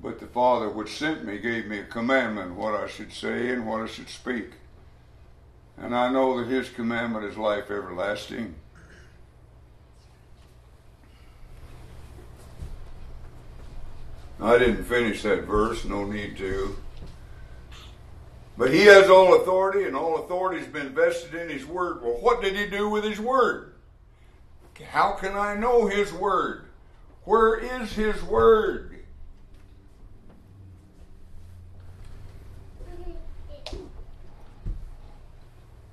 but 0.00 0.20
the 0.20 0.26
Father 0.26 0.68
which 0.68 0.96
sent 0.96 1.24
me 1.24 1.38
gave 1.38 1.66
me 1.66 1.78
a 1.78 1.84
commandment 1.84 2.54
what 2.54 2.74
I 2.74 2.86
should 2.86 3.12
say 3.12 3.50
and 3.50 3.66
what 3.66 3.82
I 3.82 3.86
should 3.86 4.08
speak. 4.08 4.52
And 5.76 5.94
I 5.94 6.10
know 6.10 6.38
that 6.38 6.48
his 6.48 6.68
commandment 6.68 7.24
is 7.24 7.36
life 7.36 7.70
everlasting. 7.70 8.54
I 14.40 14.56
didn't 14.58 14.84
finish 14.84 15.22
that 15.22 15.44
verse, 15.44 15.84
no 15.84 16.04
need 16.04 16.36
to. 16.38 16.76
But 18.56 18.72
he 18.72 18.82
has 18.86 19.08
all 19.08 19.40
authority, 19.40 19.84
and 19.84 19.96
all 19.96 20.24
authority 20.24 20.58
has 20.58 20.68
been 20.68 20.94
vested 20.94 21.34
in 21.34 21.48
his 21.48 21.64
word. 21.64 22.02
Well, 22.02 22.18
what 22.20 22.42
did 22.42 22.56
he 22.56 22.66
do 22.66 22.88
with 22.88 23.04
his 23.04 23.20
word? 23.20 23.74
How 24.90 25.12
can 25.12 25.36
I 25.36 25.54
know 25.54 25.86
his 25.86 26.12
word? 26.12 26.66
Where 27.24 27.56
is 27.56 27.92
his 27.92 28.22
word? 28.22 28.97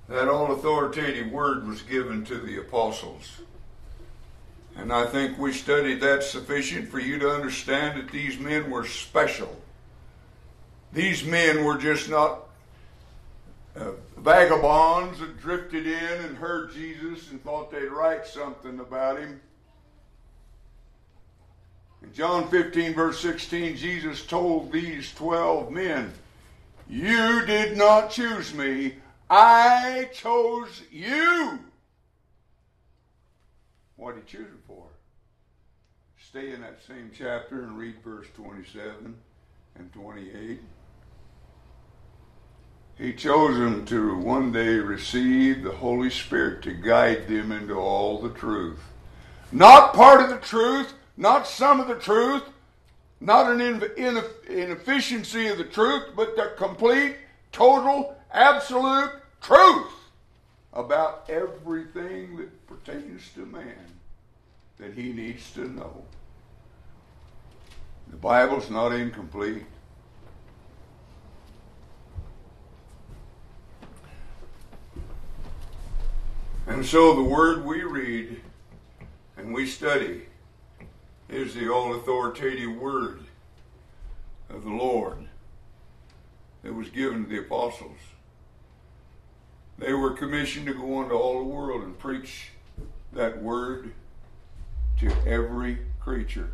That 0.07 0.27
all 0.27 0.51
authoritative 0.51 1.31
word 1.31 1.67
was 1.67 1.81
given 1.81 2.23
to 2.25 2.37
the 2.37 2.59
apostles. 2.59 3.41
And 4.77 4.91
I 4.91 5.05
think 5.05 5.37
we 5.37 5.53
studied 5.53 6.01
that 6.01 6.23
sufficient 6.23 6.89
for 6.89 6.99
you 6.99 7.17
to 7.19 7.29
understand 7.29 7.97
that 7.97 8.11
these 8.11 8.37
men 8.37 8.69
were 8.69 8.85
special. 8.85 9.55
These 10.91 11.23
men 11.23 11.63
were 11.63 11.77
just 11.77 12.09
not 12.09 12.41
uh, 13.75 13.91
vagabonds 14.17 15.19
that 15.19 15.39
drifted 15.39 15.87
in 15.87 16.25
and 16.25 16.37
heard 16.37 16.73
Jesus 16.73 17.31
and 17.31 17.43
thought 17.43 17.71
they'd 17.71 17.87
write 17.87 18.27
something 18.27 18.79
about 18.79 19.19
him. 19.19 19.41
In 22.01 22.13
John 22.13 22.47
15, 22.49 22.93
verse 22.93 23.19
16, 23.19 23.77
Jesus 23.77 24.25
told 24.25 24.71
these 24.71 25.13
12 25.13 25.71
men, 25.71 26.13
You 26.87 27.45
did 27.45 27.77
not 27.77 28.11
choose 28.11 28.53
me, 28.53 28.95
I 29.29 30.09
chose 30.13 30.83
you. 30.91 31.59
What 33.95 34.15
did 34.15 34.23
he 34.25 34.37
choose 34.37 34.47
him 34.47 34.61
for? 34.67 34.85
stay 36.35 36.51
in 36.51 36.59
that 36.59 36.83
same 36.85 37.09
chapter 37.17 37.63
and 37.63 37.77
read 37.77 37.95
verse 38.03 38.27
27 38.35 39.15
and 39.77 39.93
28. 39.93 40.59
He 42.97 43.13
chose 43.13 43.57
them 43.57 43.85
to 43.85 44.17
one 44.17 44.51
day 44.51 44.75
receive 44.75 45.63
the 45.63 45.71
Holy 45.71 46.09
Spirit 46.09 46.61
to 46.63 46.73
guide 46.73 47.29
them 47.29 47.53
into 47.53 47.75
all 47.75 48.19
the 48.19 48.31
truth. 48.31 48.81
Not 49.53 49.93
part 49.93 50.21
of 50.21 50.29
the 50.29 50.45
truth, 50.45 50.93
not 51.15 51.47
some 51.47 51.79
of 51.79 51.87
the 51.87 51.95
truth, 51.95 52.43
not 53.21 53.49
an 53.49 53.61
inefficiency 53.61 55.47
of 55.47 55.57
the 55.57 55.63
truth, 55.63 56.07
but 56.17 56.35
the 56.35 56.51
complete, 56.57 57.15
total, 57.53 58.14
absolute 58.35 59.11
truth 59.41 59.91
about 60.73 61.29
everything 61.29 62.35
that 62.35 62.67
pertains 62.67 63.29
to 63.33 63.45
man 63.45 63.93
that 64.77 64.93
he 64.93 65.13
needs 65.13 65.51
to 65.53 65.69
know. 65.69 66.03
The 68.09 68.17
Bible's 68.17 68.69
not 68.69 68.91
incomplete. 68.91 69.63
And 76.67 76.85
so 76.85 77.15
the 77.15 77.23
word 77.23 77.63
we 77.63 77.83
read 77.83 78.41
and 79.37 79.53
we 79.53 79.65
study 79.65 80.23
is 81.29 81.53
the 81.53 81.71
all 81.71 81.95
authoritative 81.95 82.75
word 82.75 83.21
of 84.49 84.63
the 84.63 84.71
Lord 84.71 85.27
that 86.63 86.73
was 86.73 86.89
given 86.89 87.23
to 87.23 87.29
the 87.29 87.39
apostles. 87.39 87.97
They 89.77 89.93
were 89.93 90.11
commissioned 90.11 90.67
to 90.67 90.73
go 90.73 91.03
into 91.03 91.15
all 91.15 91.39
the 91.39 91.49
world 91.49 91.83
and 91.83 91.97
preach 91.97 92.51
that 93.13 93.41
word 93.41 93.91
to 94.99 95.11
every 95.25 95.79
creature. 95.99 96.49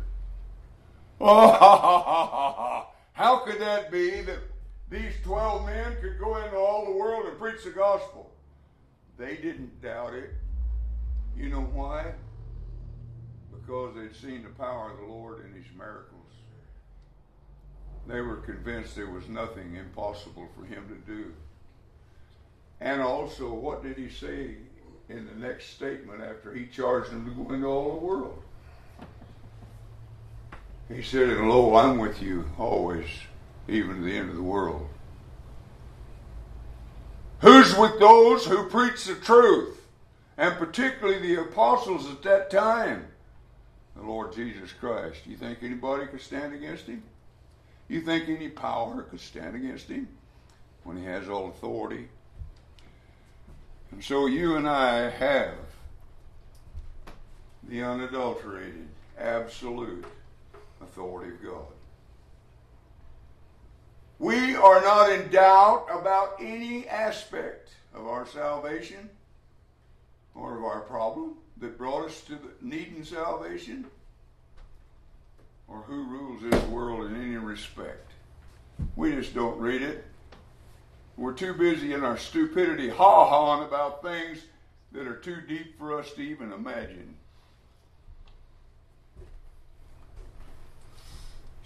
Oh, 1.20 2.86
how 3.12 3.38
could 3.38 3.60
that 3.60 3.92
be 3.92 4.22
that 4.22 4.38
these 4.90 5.14
12 5.22 5.66
men 5.66 5.96
could 6.00 6.18
go 6.18 6.36
into 6.36 6.56
all 6.56 6.84
the 6.84 6.92
world 6.92 7.26
and 7.26 7.38
preach 7.38 7.62
the 7.64 7.70
gospel? 7.70 8.32
They 9.18 9.36
didn't 9.36 9.80
doubt 9.80 10.14
it. 10.14 10.34
You 11.36 11.48
know 11.48 11.60
why? 11.60 12.12
Because 13.52 13.94
they'd 13.94 14.16
seen 14.16 14.42
the 14.42 14.48
power 14.48 14.90
of 14.90 14.98
the 14.98 15.06
Lord 15.06 15.44
in 15.44 15.54
his 15.54 15.70
miracles. 15.78 16.18
They 18.08 18.20
were 18.20 18.38
convinced 18.38 18.96
there 18.96 19.06
was 19.06 19.28
nothing 19.28 19.76
impossible 19.76 20.48
for 20.58 20.64
him 20.64 20.88
to 20.88 21.12
do. 21.12 21.32
And 22.82 23.00
also, 23.00 23.48
what 23.54 23.84
did 23.84 23.96
he 23.96 24.08
say 24.08 24.56
in 25.08 25.26
the 25.26 25.46
next 25.46 25.70
statement 25.70 26.20
after 26.20 26.52
he 26.52 26.66
charged 26.66 27.12
them 27.12 27.24
to 27.24 27.30
go 27.30 27.54
into 27.54 27.68
all 27.68 27.92
the 27.92 28.04
world? 28.04 28.42
He 30.88 31.00
said, 31.00 31.28
And 31.28 31.48
lo, 31.48 31.76
I'm 31.76 31.98
with 31.98 32.20
you 32.20 32.44
always, 32.58 33.06
even 33.68 33.98
to 33.98 34.02
the 34.02 34.16
end 34.16 34.30
of 34.30 34.36
the 34.36 34.42
world. 34.42 34.88
Who's 37.40 37.76
with 37.76 38.00
those 38.00 38.46
who 38.46 38.68
preach 38.68 39.04
the 39.04 39.14
truth? 39.14 39.80
And 40.36 40.56
particularly 40.56 41.20
the 41.20 41.42
apostles 41.42 42.10
at 42.10 42.22
that 42.22 42.50
time. 42.50 43.06
The 43.94 44.02
Lord 44.02 44.34
Jesus 44.34 44.72
Christ. 44.72 45.18
Do 45.24 45.30
you 45.30 45.36
think 45.36 45.58
anybody 45.62 46.06
could 46.06 46.20
stand 46.20 46.52
against 46.52 46.86
him? 46.86 47.04
Do 47.88 47.94
You 47.94 48.00
think 48.00 48.28
any 48.28 48.48
power 48.48 49.02
could 49.02 49.20
stand 49.20 49.54
against 49.54 49.88
him 49.88 50.08
when 50.82 50.96
he 50.96 51.04
has 51.04 51.28
all 51.28 51.48
authority? 51.48 52.08
And 53.92 54.02
so 54.02 54.26
you 54.26 54.56
and 54.56 54.68
I 54.68 55.10
have 55.10 55.54
the 57.68 57.82
unadulterated, 57.82 58.88
absolute 59.18 60.04
authority 60.80 61.32
of 61.32 61.42
God. 61.42 61.66
We 64.18 64.56
are 64.56 64.80
not 64.80 65.12
in 65.12 65.30
doubt 65.30 65.86
about 65.90 66.36
any 66.40 66.88
aspect 66.88 67.70
of 67.94 68.06
our 68.06 68.26
salvation 68.26 69.10
or 70.34 70.58
of 70.58 70.64
our 70.64 70.80
problem 70.80 71.34
that 71.58 71.78
brought 71.78 72.06
us 72.06 72.20
to 72.22 72.38
needing 72.60 73.04
salvation 73.04 73.86
or 75.68 75.78
who 75.78 76.04
rules 76.04 76.42
this 76.42 76.64
world 76.64 77.10
in 77.10 77.16
any 77.20 77.36
respect. 77.36 78.10
We 78.96 79.12
just 79.12 79.34
don't 79.34 79.58
read 79.58 79.82
it. 79.82 80.04
We're 81.16 81.34
too 81.34 81.54
busy 81.54 81.92
in 81.92 82.04
our 82.04 82.16
stupidity 82.16 82.88
ha 82.88 83.28
hawing 83.28 83.66
about 83.66 84.02
things 84.02 84.38
that 84.92 85.06
are 85.06 85.16
too 85.16 85.40
deep 85.46 85.78
for 85.78 85.98
us 85.98 86.12
to 86.12 86.22
even 86.22 86.52
imagine. 86.52 87.16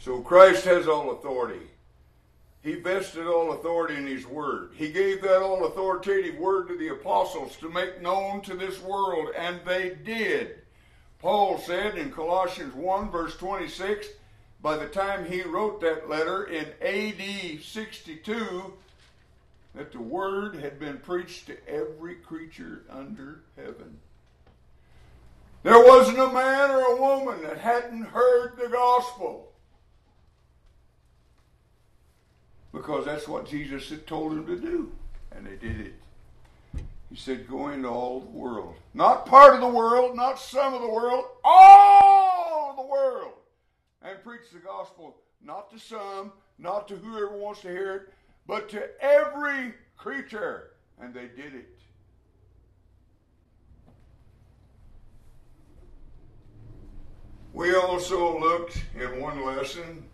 So 0.00 0.20
Christ 0.20 0.64
has 0.64 0.86
all 0.86 1.12
authority. 1.12 1.66
He 2.62 2.74
vested 2.74 3.26
all 3.26 3.52
authority 3.52 3.94
in 3.94 4.06
His 4.06 4.26
Word. 4.26 4.70
He 4.74 4.90
gave 4.90 5.22
that 5.22 5.40
all 5.40 5.66
authoritative 5.66 6.36
Word 6.36 6.68
to 6.68 6.76
the 6.76 6.88
apostles 6.88 7.56
to 7.56 7.70
make 7.70 8.02
known 8.02 8.40
to 8.42 8.54
this 8.56 8.80
world, 8.80 9.28
and 9.36 9.60
they 9.64 9.96
did. 10.04 10.62
Paul 11.20 11.58
said 11.58 11.96
in 11.96 12.10
Colossians 12.10 12.74
1, 12.74 13.10
verse 13.10 13.36
26, 13.36 14.08
by 14.60 14.76
the 14.76 14.88
time 14.88 15.24
he 15.24 15.42
wrote 15.42 15.80
that 15.80 16.08
letter 16.08 16.44
in 16.44 16.66
AD 16.80 17.62
62, 17.62 18.72
that 19.76 19.92
the 19.92 20.00
Word 20.00 20.56
had 20.56 20.80
been 20.80 20.98
preached 20.98 21.46
to 21.46 21.68
every 21.68 22.16
creature 22.16 22.82
under 22.90 23.42
heaven. 23.56 23.98
There 25.62 25.78
wasn't 25.78 26.18
a 26.18 26.32
man 26.32 26.70
or 26.70 26.80
a 26.80 27.00
woman 27.00 27.42
that 27.42 27.58
hadn't 27.58 28.04
heard 28.04 28.56
the 28.56 28.68
gospel. 28.68 29.52
because 32.76 33.06
that's 33.06 33.26
what 33.26 33.48
Jesus 33.48 33.88
had 33.88 34.06
told 34.06 34.32
them 34.32 34.46
to 34.46 34.56
do, 34.56 34.92
and 35.32 35.46
they 35.46 35.56
did 35.56 35.80
it. 35.80 35.94
He 37.10 37.16
said, 37.16 37.48
Go 37.48 37.68
into 37.68 37.88
all 37.88 38.20
the 38.20 38.30
world. 38.30 38.74
Not 38.92 39.26
part 39.26 39.54
of 39.54 39.60
the 39.60 39.68
world, 39.68 40.14
not 40.14 40.38
some 40.38 40.74
of 40.74 40.82
the 40.82 40.88
world, 40.88 41.24
all 41.42 42.74
the 42.76 42.86
world. 42.86 43.32
And 44.02 44.22
preach 44.22 44.50
the 44.52 44.58
gospel 44.58 45.16
not 45.42 45.70
to 45.70 45.78
some, 45.78 46.32
not 46.58 46.86
to 46.88 46.96
whoever 46.96 47.36
wants 47.36 47.62
to 47.62 47.68
hear 47.68 47.94
it, 47.94 48.14
but 48.46 48.68
to 48.70 48.88
every 49.02 49.74
creature. 49.96 50.70
And 51.00 51.12
they 51.12 51.26
did 51.26 51.54
it. 51.54 51.68
We 57.52 57.74
also 57.74 58.38
looked 58.38 58.82
in 58.94 59.20
one 59.20 59.44
lesson 59.44 60.04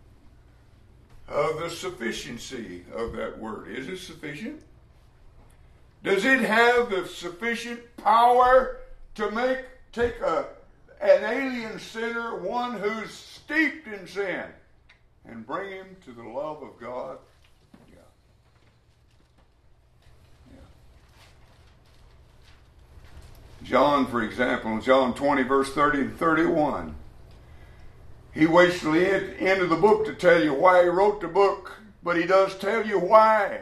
of 1.27 1.59
the 1.59 1.69
sufficiency 1.69 2.83
of 2.93 3.13
that 3.13 3.37
word. 3.37 3.69
Is 3.69 3.87
it 3.87 3.97
sufficient? 3.97 4.61
Does 6.03 6.25
it 6.25 6.41
have 6.41 6.89
the 6.89 7.07
sufficient 7.07 7.79
power 7.97 8.77
to 9.15 9.31
make 9.31 9.59
take 9.91 10.19
a 10.19 10.47
an 11.01 11.23
alien 11.23 11.79
sinner, 11.79 12.37
one 12.37 12.79
who's 12.79 13.11
steeped 13.11 13.87
in 13.87 14.07
sin, 14.07 14.45
and 15.25 15.45
bring 15.45 15.69
him 15.71 15.97
to 16.05 16.11
the 16.11 16.23
love 16.23 16.63
of 16.63 16.79
God? 16.79 17.17
Yeah. 17.91 17.99
Yeah. 20.51 20.59
John, 23.63 24.07
for 24.07 24.21
example, 24.21 24.79
John 24.81 25.13
20, 25.13 25.43
verse 25.43 25.73
30 25.73 26.01
and 26.01 26.17
31. 26.17 26.95
He 28.33 28.45
waits 28.45 28.81
till 28.81 28.91
the 28.91 29.39
end 29.39 29.61
of 29.61 29.69
the 29.69 29.75
book 29.75 30.05
to 30.05 30.13
tell 30.13 30.43
you 30.43 30.53
why 30.53 30.83
he 30.83 30.89
wrote 30.89 31.21
the 31.21 31.27
book, 31.27 31.77
but 32.03 32.17
he 32.17 32.25
does 32.25 32.55
tell 32.55 32.85
you 32.85 32.99
why. 32.99 33.61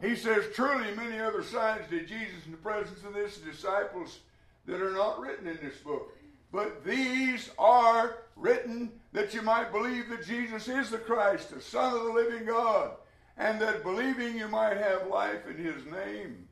He 0.00 0.14
says, 0.14 0.44
Truly, 0.54 0.94
many 0.94 1.18
other 1.18 1.42
signs 1.42 1.88
did 1.90 2.06
Jesus 2.06 2.44
in 2.44 2.52
the 2.52 2.58
presence 2.58 3.02
of 3.02 3.14
his 3.14 3.38
disciples 3.38 4.20
that 4.66 4.80
are 4.80 4.92
not 4.92 5.20
written 5.20 5.48
in 5.48 5.58
this 5.62 5.78
book. 5.78 6.16
But 6.52 6.84
these 6.84 7.50
are 7.58 8.18
written 8.36 8.92
that 9.12 9.34
you 9.34 9.42
might 9.42 9.72
believe 9.72 10.08
that 10.10 10.26
Jesus 10.26 10.68
is 10.68 10.90
the 10.90 10.98
Christ, 10.98 11.50
the 11.50 11.60
Son 11.60 11.94
of 11.94 12.04
the 12.04 12.12
living 12.12 12.46
God, 12.46 12.92
and 13.36 13.60
that 13.60 13.82
believing 13.82 14.36
you 14.36 14.48
might 14.48 14.76
have 14.76 15.08
life 15.08 15.46
in 15.48 15.56
his 15.56 15.84
name. 15.86 16.45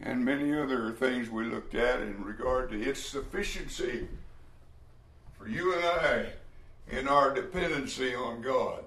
And 0.00 0.24
many 0.24 0.54
other 0.56 0.92
things 0.92 1.28
we 1.28 1.44
looked 1.44 1.74
at 1.74 2.00
in 2.00 2.22
regard 2.24 2.70
to 2.70 2.80
its 2.80 3.04
sufficiency 3.04 4.06
for 5.36 5.48
you 5.48 5.74
and 5.74 5.84
I 5.84 6.26
in 6.90 7.08
our 7.08 7.34
dependency 7.34 8.14
on 8.14 8.40
God. 8.40 8.84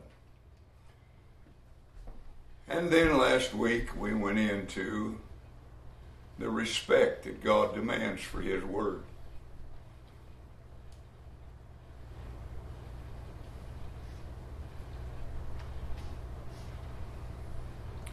And 2.67 2.89
then 2.89 3.17
last 3.17 3.53
week 3.53 3.99
we 3.99 4.13
went 4.13 4.39
into 4.39 5.19
the 6.39 6.49
respect 6.49 7.25
that 7.25 7.43
God 7.43 7.75
demands 7.75 8.21
for 8.21 8.41
His 8.41 8.63
Word. 8.63 9.03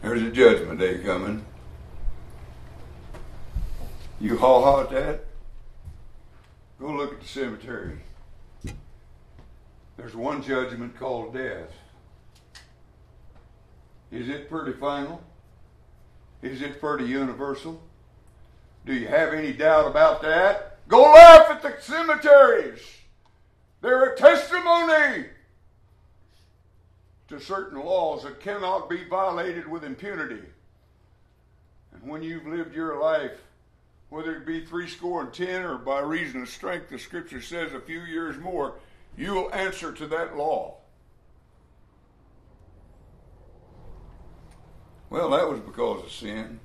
There's 0.01 0.21
a 0.21 0.31
judgment 0.31 0.79
day 0.79 0.99
coming. 0.99 1.45
You 4.21 4.37
haw 4.37 4.61
haw 4.61 4.81
at 4.81 4.89
that? 4.89 5.25
Go 6.79 6.91
look 6.91 7.13
at 7.13 7.21
the 7.21 7.27
cemetery. 7.27 7.99
There's 9.95 10.15
one 10.15 10.43
judgment 10.43 10.97
called 10.97 11.33
death. 11.33 11.71
Is 14.11 14.27
it 14.27 14.49
pretty 14.49 14.77
final? 14.77 15.21
Is 16.41 16.61
it 16.61 16.81
pretty 16.81 17.05
universal? 17.05 17.81
Do 18.85 18.93
you 18.93 19.07
have 19.07 19.33
any 19.33 19.53
doubt 19.53 19.87
about 19.87 20.21
that? 20.21 20.79
Go 20.87 21.13
laugh 21.13 21.49
at 21.49 21.61
the 21.61 21.75
cemeteries. 21.79 22.81
They're 23.81 24.13
a 24.13 24.17
testimony 24.17 25.27
to 27.29 27.39
certain 27.39 27.79
laws 27.79 28.23
that 28.23 28.41
cannot 28.41 28.89
be 28.89 29.03
violated 29.05 29.67
with 29.67 29.83
impunity. 29.83 30.43
And 31.93 32.03
when 32.03 32.23
you've 32.23 32.47
lived 32.47 32.75
your 32.75 32.99
life, 32.99 33.39
whether 34.09 34.35
it 34.35 34.45
be 34.45 34.65
three 34.65 34.87
score 34.87 35.21
and 35.21 35.33
ten 35.33 35.63
or 35.63 35.77
by 35.77 35.99
reason 35.99 36.41
of 36.41 36.49
strength, 36.49 36.89
the 36.89 36.97
scripture 36.97 37.41
says 37.41 37.73
a 37.73 37.79
few 37.79 38.01
years 38.01 38.37
more, 38.37 38.75
you 39.17 39.33
will 39.33 39.53
answer 39.53 39.91
to 39.91 40.07
that 40.07 40.35
law. 40.35 40.75
Well, 45.09 45.31
that 45.31 45.49
was 45.49 45.59
because 45.59 46.03
of 46.03 46.11
sin. 46.11 46.59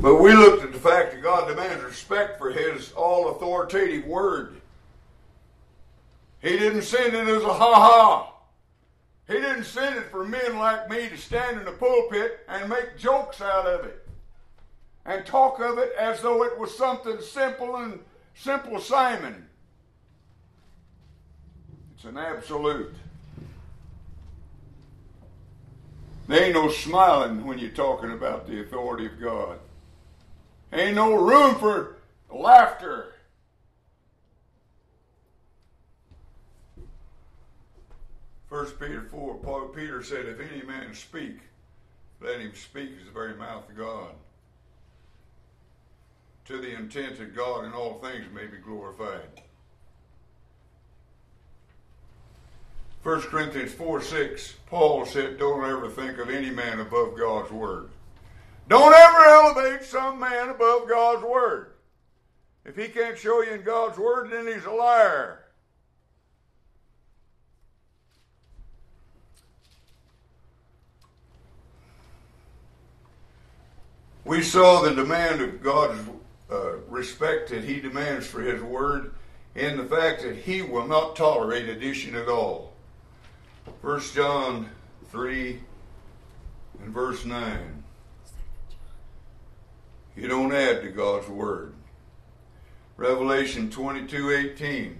But 0.00 0.16
we 0.16 0.32
looked 0.32 0.62
at 0.62 0.72
the 0.72 0.78
fact 0.78 1.12
that 1.12 1.22
God 1.22 1.48
demands 1.48 1.82
respect 1.82 2.38
for 2.38 2.50
His 2.50 2.92
all 2.92 3.30
authoritative 3.30 4.04
word. 4.06 4.60
He 6.40 6.50
didn't 6.56 6.82
send 6.82 7.14
it 7.14 7.26
as 7.26 7.42
a 7.42 7.52
ha 7.52 7.74
ha. 7.74 8.37
He 9.28 9.34
didn't 9.34 9.64
send 9.64 9.96
it 9.96 10.10
for 10.10 10.24
men 10.24 10.56
like 10.56 10.88
me 10.88 11.08
to 11.08 11.16
stand 11.16 11.58
in 11.58 11.64
the 11.66 11.72
pulpit 11.72 12.40
and 12.48 12.68
make 12.68 12.96
jokes 12.98 13.42
out 13.42 13.66
of 13.66 13.84
it 13.84 14.08
and 15.04 15.24
talk 15.24 15.60
of 15.60 15.78
it 15.78 15.92
as 15.98 16.22
though 16.22 16.44
it 16.44 16.58
was 16.58 16.76
something 16.76 17.20
simple 17.20 17.76
and 17.76 18.00
simple 18.34 18.80
Simon. 18.80 19.46
It's 21.94 22.04
an 22.04 22.16
absolute. 22.16 22.94
There 26.26 26.44
ain't 26.44 26.54
no 26.54 26.70
smiling 26.70 27.44
when 27.44 27.58
you're 27.58 27.70
talking 27.70 28.12
about 28.12 28.46
the 28.46 28.60
authority 28.60 29.06
of 29.06 29.20
God. 29.20 29.58
Ain't 30.72 30.94
no 30.94 31.14
room 31.14 31.54
for 31.56 31.96
laughter. 32.30 33.14
First 38.48 38.80
Peter 38.80 39.02
4, 39.02 39.34
Paul, 39.36 39.68
Peter 39.68 40.02
said, 40.02 40.26
If 40.26 40.40
any 40.40 40.62
man 40.62 40.94
speak, 40.94 41.38
let 42.20 42.40
him 42.40 42.52
speak 42.54 42.90
as 42.98 43.06
the 43.06 43.12
very 43.12 43.34
mouth 43.34 43.68
of 43.68 43.76
God, 43.76 44.12
to 46.46 46.58
the 46.58 46.74
intent 46.74 47.18
that 47.18 47.36
God 47.36 47.66
in 47.66 47.72
all 47.72 47.98
things 47.98 48.24
may 48.32 48.46
be 48.46 48.56
glorified. 48.56 49.42
1 53.02 53.20
Corinthians 53.22 53.72
4 53.72 54.00
6, 54.00 54.54
Paul 54.66 55.04
said, 55.04 55.38
Don't 55.38 55.64
ever 55.64 55.88
think 55.88 56.18
of 56.18 56.30
any 56.30 56.50
man 56.50 56.80
above 56.80 57.16
God's 57.18 57.52
word. 57.52 57.90
Don't 58.68 58.94
ever 58.94 59.24
elevate 59.24 59.84
some 59.84 60.18
man 60.18 60.48
above 60.48 60.88
God's 60.88 61.22
word. 61.22 61.72
If 62.64 62.76
he 62.76 62.88
can't 62.88 63.16
show 63.16 63.42
you 63.42 63.52
in 63.52 63.62
God's 63.62 63.98
word, 63.98 64.30
then 64.30 64.46
he's 64.46 64.64
a 64.64 64.70
liar. 64.70 65.44
We 74.28 74.42
saw 74.42 74.82
the 74.82 74.94
demand 74.94 75.40
of 75.40 75.62
God's 75.62 76.06
uh, 76.50 76.76
respect 76.86 77.48
that 77.48 77.64
he 77.64 77.80
demands 77.80 78.26
for 78.26 78.42
his 78.42 78.60
word 78.60 79.14
in 79.54 79.78
the 79.78 79.84
fact 79.84 80.20
that 80.20 80.36
he 80.36 80.60
will 80.60 80.86
not 80.86 81.16
tolerate 81.16 81.66
addition 81.66 82.14
at 82.14 82.28
all. 82.28 82.74
1 83.80 84.00
John 84.14 84.68
3 85.10 85.60
and 86.82 86.92
verse 86.92 87.24
9. 87.24 87.82
You 90.14 90.28
don't 90.28 90.52
add 90.52 90.82
to 90.82 90.90
God's 90.90 91.28
word. 91.28 91.72
Revelation 92.98 93.70
22 93.70 94.30
18. 94.30 94.98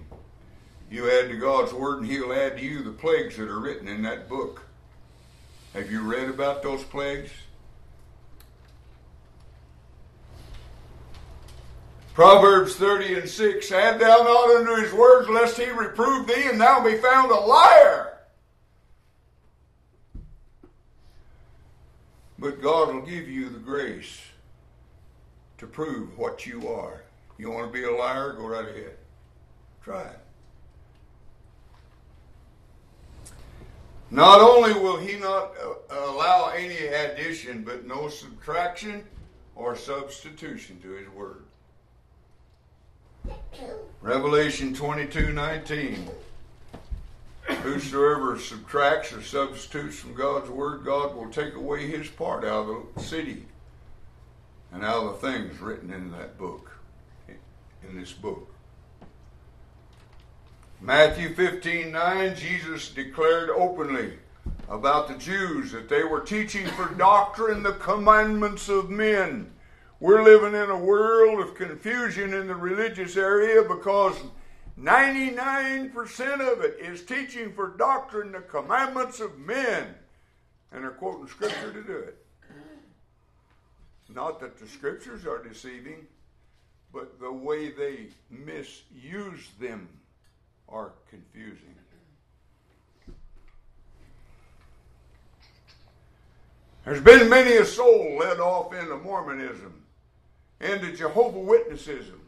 You 0.89 1.07
add 1.07 1.29
to 1.29 1.37
God's 1.37 1.71
word, 1.71 2.01
and 2.01 2.09
He'll 2.09 2.33
add 2.33 2.57
to 2.57 2.63
you 2.63 2.81
the 2.81 2.89
plagues 2.89 3.37
that 3.37 3.47
are 3.47 3.59
written 3.59 3.87
in 3.87 4.01
that 4.01 4.27
book. 4.27 4.63
Have 5.75 5.91
you 5.91 6.01
read 6.01 6.29
about 6.29 6.63
those 6.63 6.83
plagues? 6.83 7.29
Proverbs 12.19 12.75
30 12.75 13.13
and 13.21 13.29
6 13.29 13.71
Add 13.71 14.01
thou 14.01 14.17
not 14.23 14.57
unto 14.57 14.75
his 14.83 14.91
words, 14.91 15.29
lest 15.29 15.57
he 15.57 15.69
reprove 15.69 16.27
thee, 16.27 16.49
and 16.49 16.59
thou 16.59 16.83
be 16.83 16.97
found 16.97 17.31
a 17.31 17.39
liar. 17.39 18.17
But 22.37 22.61
God 22.61 22.93
will 22.93 23.03
give 23.03 23.29
you 23.29 23.47
the 23.47 23.59
grace 23.59 24.19
to 25.59 25.65
prove 25.65 26.17
what 26.17 26.45
you 26.45 26.67
are. 26.67 27.03
You 27.37 27.51
want 27.51 27.71
to 27.71 27.71
be 27.71 27.85
a 27.85 27.95
liar? 27.95 28.33
Go 28.33 28.47
right 28.47 28.67
ahead. 28.67 28.97
Try 29.81 30.01
it. 30.01 30.19
Not 34.11 34.41
only 34.41 34.73
will 34.73 34.97
he 34.97 35.17
not 35.17 35.53
uh, 35.63 35.75
allow 35.89 36.49
any 36.49 36.87
addition, 36.87 37.63
but 37.63 37.87
no 37.87 38.09
subtraction 38.09 39.05
or 39.55 39.77
substitution 39.77 40.81
to 40.81 40.89
his 40.89 41.07
word. 41.07 41.45
Revelation 44.01 44.73
22 44.73 45.33
19. 45.33 46.09
Whosoever 47.63 48.37
subtracts 48.39 49.11
or 49.11 49.21
substitutes 49.21 49.97
from 49.97 50.13
God's 50.13 50.49
word, 50.49 50.85
God 50.85 51.15
will 51.15 51.29
take 51.29 51.55
away 51.55 51.87
his 51.87 52.07
part 52.07 52.45
out 52.45 52.69
of 52.69 52.85
the 52.95 53.01
city 53.01 53.45
and 54.71 54.83
out 54.83 55.03
of 55.03 55.21
the 55.21 55.27
things 55.27 55.59
written 55.59 55.91
in 55.91 56.11
that 56.11 56.37
book, 56.37 56.71
in 57.27 57.99
this 57.99 58.13
book. 58.13 58.47
Matthew 60.81 61.33
15 61.35 61.91
9, 61.91 62.35
Jesus 62.35 62.89
declared 62.89 63.49
openly 63.49 64.13
about 64.69 65.07
the 65.07 65.15
Jews 65.15 65.71
that 65.71 65.89
they 65.89 66.03
were 66.03 66.21
teaching 66.21 66.65
for 66.67 66.93
doctrine 66.93 67.63
the 67.63 67.73
commandments 67.73 68.69
of 68.69 68.89
men. 68.89 69.51
We're 69.99 70.23
living 70.23 70.53
in 70.59 70.69
a 70.69 70.77
world 70.77 71.41
of 71.41 71.55
confusion 71.55 72.33
in 72.33 72.47
the 72.47 72.55
religious 72.55 73.17
area 73.17 73.63
because 73.63 74.15
99% 74.79 76.53
of 76.53 76.61
it 76.61 76.77
is 76.79 77.03
teaching 77.03 77.51
for 77.51 77.75
doctrine 77.77 78.31
the 78.31 78.39
commandments 78.39 79.19
of 79.19 79.37
men. 79.37 79.93
And 80.71 80.83
they're 80.83 80.91
quoting 80.91 81.27
scripture 81.27 81.73
to 81.73 81.83
do 81.83 81.97
it. 81.97 82.25
Not 84.13 84.39
that 84.39 84.57
the 84.57 84.67
scriptures 84.67 85.25
are 85.25 85.43
deceiving, 85.43 86.07
but 86.93 87.19
the 87.19 87.31
way 87.31 87.69
they 87.69 88.07
misuse 88.29 89.49
them 89.59 89.87
are 90.67 90.93
confusing. 91.09 91.75
There's 96.85 97.01
been 97.01 97.29
many 97.29 97.57
a 97.57 97.65
soul 97.65 98.17
led 98.19 98.39
off 98.39 98.73
into 98.73 98.97
Mormonism, 98.97 99.73
into 100.59 100.91
Jehovah 100.93 101.39
Witnessism, 101.39 102.19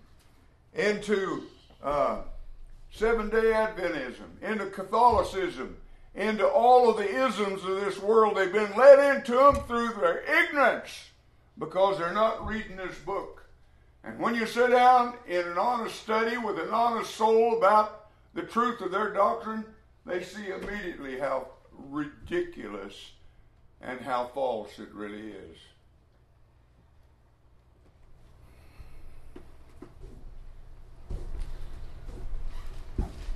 into 0.74 1.44
uh, 1.84 2.22
Seven 2.94 3.30
Day 3.30 3.52
Adventism, 3.54 4.42
into 4.42 4.68
Catholicism, 4.68 5.78
into 6.16 6.48
all 6.48 6.90
of 6.90 6.98
the 6.98 7.26
isms 7.28 7.64
of 7.64 7.82
this 7.82 8.00
world. 8.00 8.36
They've 8.36 8.52
been 8.52 8.76
led 8.78 9.16
into 9.16 9.34
them 9.34 9.56
through 9.68 9.94
their 9.94 10.24
ignorance 10.44 11.10
because 11.58 11.98
they're 11.98 12.14
not 12.14 12.46
reading 12.46 12.78
this 12.78 12.98
book. 13.00 13.46
And 14.04 14.20
when 14.20 14.36
you 14.36 14.46
sit 14.46 14.72
down 14.72 15.14
in 15.28 15.48
an 15.48 15.58
honest 15.58 16.02
study 16.02 16.38
with 16.38 16.60
an 16.60 16.72
honest 16.72 17.16
soul 17.16 17.58
about 17.58 18.10
the 18.34 18.42
truth 18.42 18.82
of 18.82 18.92
their 18.92 19.14
doctrine, 19.14 19.64
they 20.06 20.24
see 20.24 20.48
immediately 20.50 21.20
how 21.20 21.48
ridiculous 21.74 23.12
and 23.82 24.00
how 24.00 24.32
false 24.34 24.80
it 24.80 24.90
really 24.94 25.32
is. 25.32 25.58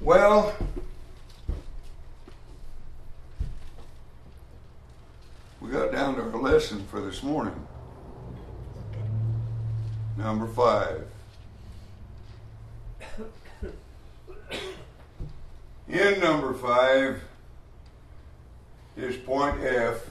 Well, 0.06 0.56
we 5.60 5.72
got 5.72 5.92
down 5.92 6.14
to 6.18 6.22
our 6.22 6.40
lesson 6.40 6.86
for 6.86 7.02
this 7.02 7.24
morning. 7.24 7.56
Number 10.16 10.46
five. 10.46 11.08
In 15.90 16.20
number 16.20 16.54
five 16.54 17.24
is 18.96 19.18
point 19.18 19.60
F 19.64 20.08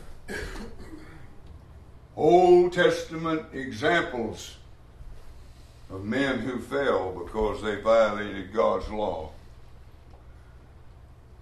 Old 2.16 2.72
Testament 2.72 3.46
examples 3.52 4.56
of 5.88 6.04
men 6.04 6.40
who 6.40 6.58
fell 6.58 7.12
because 7.12 7.62
they 7.62 7.76
violated 7.76 8.52
God's 8.52 8.88
law. 8.88 9.30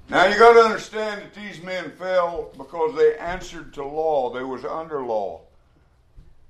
Now 0.08 0.26
you 0.26 0.38
got 0.38 0.54
to 0.54 0.60
understand 0.60 1.22
that 1.22 1.34
these 1.34 1.62
men 1.62 1.90
fell 1.92 2.52
because 2.56 2.94
they 2.96 3.16
answered 3.16 3.72
to 3.74 3.84
law. 3.84 4.32
They 4.32 4.42
was 4.42 4.64
under 4.64 5.02
law. 5.02 5.40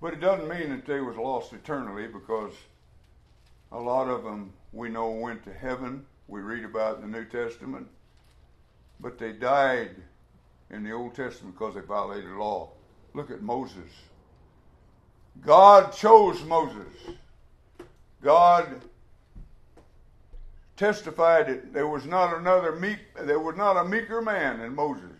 But 0.00 0.14
it 0.14 0.20
doesn't 0.20 0.48
mean 0.48 0.70
that 0.70 0.84
they 0.84 1.00
was 1.00 1.16
lost 1.16 1.52
eternally 1.52 2.08
because 2.08 2.52
a 3.70 3.78
lot 3.78 4.08
of 4.08 4.24
them 4.24 4.52
we 4.72 4.88
know 4.88 5.10
went 5.10 5.44
to 5.44 5.52
heaven. 5.52 6.04
We 6.26 6.40
read 6.40 6.64
about 6.64 6.96
in 6.96 7.02
the 7.10 7.18
New 7.18 7.24
Testament. 7.24 7.86
But 8.98 9.18
they 9.18 9.32
died 9.32 9.96
in 10.70 10.82
the 10.82 10.92
Old 10.92 11.14
Testament 11.14 11.54
because 11.56 11.74
they 11.74 11.80
violated 11.82 12.30
law. 12.30 12.70
Look 13.14 13.30
at 13.30 13.42
Moses. 13.42 13.90
God 15.44 15.92
chose 15.92 16.42
Moses. 16.44 16.94
God 18.22 18.80
testified 20.76 21.46
that 21.48 21.72
there 21.72 21.88
was 21.88 22.04
not 22.06 22.36
another 22.36 22.72
meek, 22.72 22.98
there 23.14 23.38
was 23.38 23.56
not 23.56 23.76
a 23.76 23.84
meeker 23.84 24.22
man 24.22 24.60
than 24.60 24.74
Moses. 24.74 25.10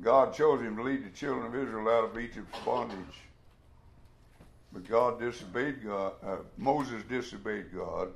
God 0.00 0.34
chose 0.34 0.60
him 0.60 0.76
to 0.76 0.82
lead 0.82 1.04
the 1.04 1.16
children 1.16 1.46
of 1.46 1.54
Israel 1.54 1.88
out 1.88 2.04
of 2.04 2.18
Egypt's 2.18 2.58
bondage. 2.64 2.98
But 4.72 4.88
God 4.88 5.20
disobeyed 5.20 5.84
God. 5.84 6.12
Uh, 6.24 6.36
Moses 6.56 7.02
disobeyed 7.08 7.74
God. 7.74 8.08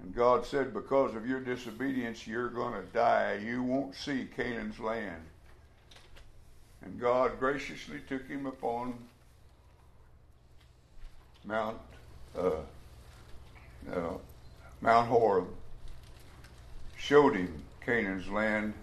And 0.00 0.14
God 0.14 0.46
said, 0.46 0.74
Because 0.74 1.14
of 1.14 1.26
your 1.26 1.40
disobedience, 1.40 2.26
you're 2.26 2.50
going 2.50 2.74
to 2.74 2.86
die. 2.92 3.40
You 3.42 3.62
won't 3.62 3.94
see 3.94 4.28
Canaan's 4.36 4.78
land. 4.78 5.22
And 6.82 7.00
God 7.00 7.38
graciously 7.40 8.00
took 8.08 8.28
him 8.28 8.46
upon 8.46 8.94
Mount 11.44 11.78
uh, 12.38 12.50
uh, 13.92 14.10
Mount 14.80 15.08
Horeb, 15.08 15.48
showed 16.96 17.36
him 17.36 17.62
Canaan's 17.84 18.28
land, 18.28 18.74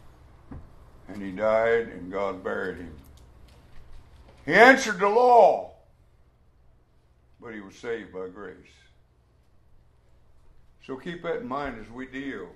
and 1.08 1.22
he 1.22 1.32
died, 1.32 1.88
and 1.90 2.12
God 2.12 2.44
buried 2.44 2.78
him. 2.78 2.96
He 4.46 4.54
answered 4.54 5.00
the 5.00 5.10
law, 5.10 5.72
but 7.42 7.54
he 7.54 7.60
was 7.60 7.76
saved 7.76 8.14
by 8.14 8.28
grace. 8.28 8.56
So 10.86 10.98
keep 10.98 11.24
that 11.24 11.38
in 11.38 11.48
mind 11.48 11.80
as 11.82 11.92
we 11.92 12.06
deal 12.06 12.48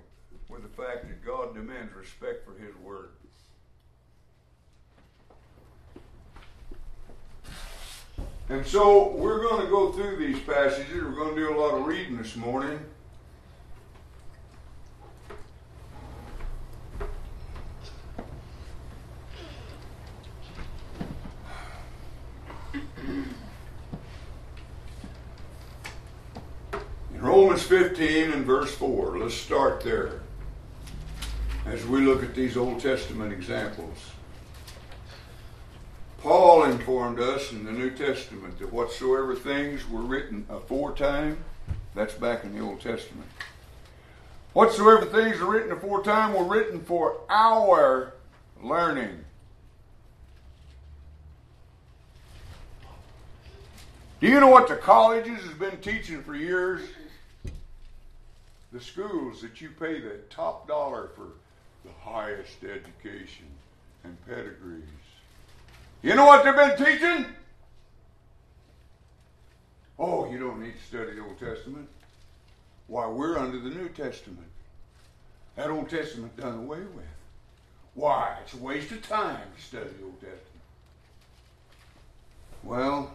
with 0.48 0.62
the 0.62 0.82
fact 0.82 1.08
that 1.08 1.24
God 1.24 1.54
demands 1.54 1.94
respect 1.94 2.44
for 2.44 2.52
his 2.60 2.74
word. 2.76 3.10
And 8.50 8.66
so 8.66 9.12
we're 9.12 9.40
going 9.40 9.64
to 9.64 9.70
go 9.70 9.92
through 9.92 10.16
these 10.16 10.40
passages. 10.40 10.92
We're 10.92 11.12
going 11.12 11.36
to 11.36 11.40
do 11.40 11.56
a 11.56 11.58
lot 11.58 11.72
of 11.72 11.86
reading 11.86 12.18
this 12.18 12.34
morning. 12.34 12.80
In 22.74 22.82
Romans 27.20 27.62
15 27.62 28.32
and 28.32 28.44
verse 28.44 28.74
4, 28.74 29.20
let's 29.20 29.36
start 29.36 29.80
there 29.82 30.22
as 31.66 31.86
we 31.86 32.00
look 32.00 32.24
at 32.24 32.34
these 32.34 32.56
Old 32.56 32.80
Testament 32.80 33.32
examples. 33.32 34.10
Paul 36.22 36.64
informed 36.64 37.18
us 37.18 37.50
in 37.50 37.64
the 37.64 37.72
New 37.72 37.90
Testament 37.90 38.58
that 38.58 38.70
whatsoever 38.70 39.34
things 39.34 39.88
were 39.88 40.02
written 40.02 40.44
aforetime, 40.50 41.38
that's 41.94 42.12
back 42.12 42.44
in 42.44 42.54
the 42.54 42.62
Old 42.62 42.82
Testament. 42.82 43.26
Whatsoever 44.52 45.06
things 45.06 45.40
are 45.40 45.50
written 45.50 45.72
aforetime 45.72 46.34
were 46.34 46.44
written 46.44 46.80
for 46.82 47.16
our 47.30 48.12
learning. 48.62 49.24
Do 54.20 54.26
you 54.26 54.40
know 54.40 54.48
what 54.48 54.68
the 54.68 54.76
colleges 54.76 55.42
has 55.44 55.54
been 55.54 55.78
teaching 55.78 56.22
for 56.22 56.34
years? 56.34 56.82
The 58.72 58.80
schools 58.80 59.40
that 59.40 59.62
you 59.62 59.70
pay 59.70 60.00
the 60.00 60.18
top 60.28 60.68
dollar 60.68 61.08
for 61.16 61.28
the 61.82 61.92
highest 62.02 62.62
education 62.62 63.46
and 64.04 64.18
pedigrees. 64.26 64.84
You 66.02 66.14
know 66.14 66.24
what 66.24 66.44
they've 66.44 66.56
been 66.56 66.76
teaching? 66.76 67.26
Oh, 69.98 70.30
you 70.30 70.38
don't 70.38 70.62
need 70.62 70.72
to 70.72 70.82
study 70.86 71.14
the 71.14 71.22
Old 71.22 71.38
Testament. 71.38 71.88
Why, 72.86 73.06
we're 73.06 73.38
under 73.38 73.58
the 73.58 73.68
New 73.68 73.90
Testament. 73.90 74.46
That 75.56 75.68
Old 75.68 75.90
Testament 75.90 76.36
done 76.38 76.58
away 76.58 76.78
with. 76.80 77.04
Why? 77.94 78.38
It's 78.42 78.54
a 78.54 78.56
waste 78.56 78.92
of 78.92 79.06
time 79.06 79.46
to 79.54 79.62
study 79.62 79.90
the 79.98 80.04
Old 80.04 80.20
Testament. 80.20 80.46
Well, 82.62 83.12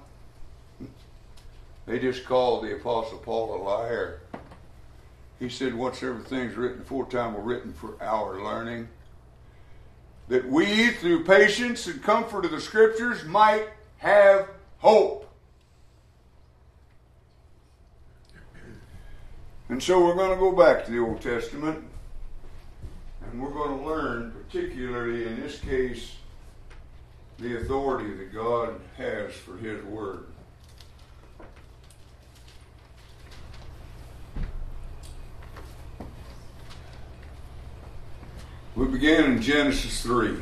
they 1.87 1.97
just 1.97 2.25
called 2.25 2.63
the 2.63 2.75
Apostle 2.75 3.17
Paul 3.17 3.55
a 3.55 3.59
liar. 3.61 4.19
He 5.39 5.49
said, 5.49 5.73
Whatsoever 5.73 6.19
things 6.19 6.55
written 6.55 6.81
aforetime 6.81 7.33
were 7.33 7.41
written 7.41 7.73
for 7.73 7.95
our 7.99 8.41
learning 8.43 8.89
that 10.27 10.47
we, 10.47 10.91
through 10.91 11.23
patience 11.23 11.88
and 11.88 12.01
comfort 12.01 12.45
of 12.45 12.51
the 12.51 12.61
Scriptures, 12.61 13.23
might 13.25 13.67
have 13.97 14.49
hope. 14.79 15.29
And 19.69 19.81
so 19.81 20.05
we're 20.05 20.15
going 20.15 20.31
to 20.31 20.35
go 20.35 20.51
back 20.51 20.85
to 20.85 20.91
the 20.91 20.99
Old 20.99 21.21
Testament, 21.21 21.83
and 23.23 23.41
we're 23.41 23.49
going 23.49 23.79
to 23.79 23.85
learn, 23.85 24.31
particularly 24.31 25.25
in 25.25 25.39
this 25.39 25.59
case, 25.59 26.15
the 27.39 27.57
authority 27.57 28.13
that 28.13 28.33
God 28.33 28.79
has 28.97 29.33
for 29.33 29.57
His 29.57 29.83
Word. 29.85 30.25
We 38.75 38.88
began 38.88 39.31
in 39.31 39.41
Genesis 39.41 40.01
3. 40.01 40.35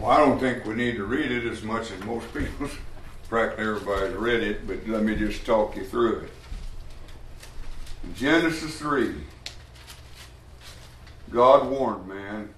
Well, 0.00 0.10
I 0.10 0.18
don't 0.18 0.40
think 0.40 0.64
we 0.64 0.74
need 0.74 0.96
to 0.96 1.04
read 1.04 1.30
it 1.30 1.46
as 1.46 1.62
much 1.62 1.92
as 1.92 2.02
most 2.02 2.32
people. 2.34 2.68
Practically 3.28 3.64
everybody's 3.64 4.16
read 4.16 4.42
it, 4.42 4.66
but 4.66 4.86
let 4.88 5.04
me 5.04 5.14
just 5.14 5.46
talk 5.46 5.76
you 5.76 5.84
through 5.84 6.20
it. 6.20 6.30
In 8.02 8.14
Genesis 8.16 8.76
3, 8.78 9.14
God 11.30 11.70
warned 11.70 12.08
man. 12.08 12.52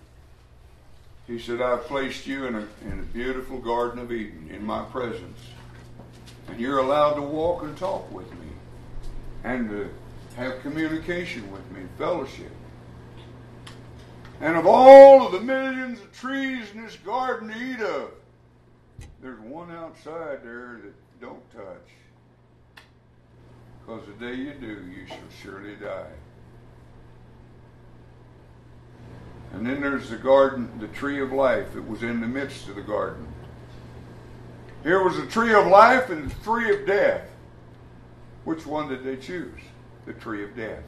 He 1.26 1.38
said, 1.38 1.60
I've 1.60 1.84
placed 1.84 2.26
you 2.26 2.46
in 2.46 2.54
a, 2.54 2.66
in 2.82 3.00
a 3.00 3.12
beautiful 3.12 3.58
Garden 3.58 3.98
of 3.98 4.10
Eden 4.10 4.48
in 4.50 4.64
my 4.64 4.82
presence. 4.84 5.40
And 6.48 6.58
you're 6.58 6.78
allowed 6.78 7.14
to 7.14 7.22
walk 7.22 7.64
and 7.64 7.76
talk 7.76 8.10
with 8.10 8.30
me 8.30 8.48
and 9.44 9.68
to 9.68 9.90
have 10.36 10.60
communication 10.60 11.50
with 11.50 11.68
me, 11.72 11.82
fellowship. 11.98 12.52
And 14.40 14.56
of 14.56 14.66
all 14.66 15.26
of 15.26 15.32
the 15.32 15.40
millions 15.40 15.98
of 16.00 16.12
trees 16.12 16.70
in 16.74 16.82
this 16.82 16.96
garden 16.96 17.48
to 17.48 17.58
eat 17.58 17.80
of, 17.80 18.10
there's 19.22 19.40
one 19.40 19.70
outside 19.70 20.44
there 20.44 20.80
that 20.84 21.20
don't 21.20 21.50
touch. 21.52 22.84
Because 23.80 24.02
the 24.06 24.26
day 24.26 24.34
you 24.34 24.52
do, 24.52 24.84
you 24.90 25.06
shall 25.06 25.18
surely 25.42 25.74
die. 25.76 26.10
And 29.52 29.66
then 29.66 29.80
there's 29.80 30.10
the 30.10 30.16
garden, 30.16 30.68
the 30.80 30.88
tree 30.88 31.20
of 31.20 31.32
life 31.32 31.72
that 31.72 31.88
was 31.88 32.02
in 32.02 32.20
the 32.20 32.26
midst 32.26 32.68
of 32.68 32.76
the 32.76 32.82
garden. 32.82 33.26
Here 34.82 35.02
was 35.02 35.16
a 35.18 35.26
tree 35.26 35.54
of 35.54 35.66
life 35.66 36.10
and 36.10 36.30
the 36.30 36.44
tree 36.44 36.78
of 36.78 36.86
death. 36.86 37.30
Which 38.44 38.66
one 38.66 38.88
did 38.88 39.02
they 39.02 39.16
choose? 39.16 39.60
The 40.06 40.12
tree 40.14 40.44
of 40.44 40.56
death. 40.56 40.82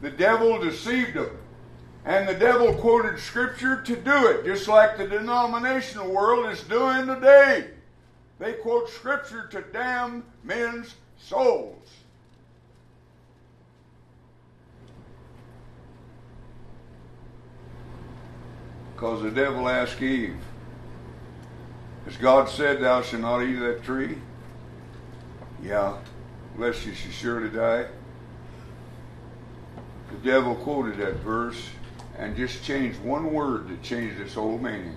The 0.00 0.10
devil 0.10 0.58
deceived 0.58 1.14
them. 1.14 1.36
And 2.04 2.26
the 2.26 2.34
devil 2.34 2.74
quoted 2.74 3.18
scripture 3.18 3.82
to 3.82 3.94
do 3.94 4.28
it, 4.28 4.44
just 4.44 4.66
like 4.66 4.96
the 4.96 5.06
denominational 5.06 6.10
world 6.10 6.50
is 6.50 6.62
doing 6.62 7.06
today. 7.06 7.68
They 8.38 8.54
quote 8.54 8.88
scripture 8.88 9.46
to 9.48 9.60
damn 9.70 10.24
men's 10.42 10.94
souls. 11.18 11.76
Because 18.94 19.22
the 19.22 19.30
devil 19.30 19.68
asked 19.68 20.00
Eve, 20.00 20.36
Has 22.06 22.16
God 22.16 22.48
said, 22.48 22.80
Thou 22.80 23.02
shalt 23.02 23.22
not 23.22 23.42
eat 23.42 23.56
of 23.56 23.60
that 23.60 23.82
tree? 23.82 24.16
Yeah, 25.62 25.98
lest 26.56 26.84
you 26.86 26.94
should 26.94 27.12
surely 27.12 27.48
die. 27.48 27.86
The 30.10 30.16
devil 30.24 30.54
quoted 30.56 30.98
that 30.98 31.16
verse 31.16 31.70
and 32.18 32.36
just 32.36 32.62
changed 32.64 33.00
one 33.00 33.32
word 33.32 33.68
to 33.68 33.76
change 33.88 34.18
its 34.20 34.34
whole 34.34 34.58
meaning. 34.58 34.96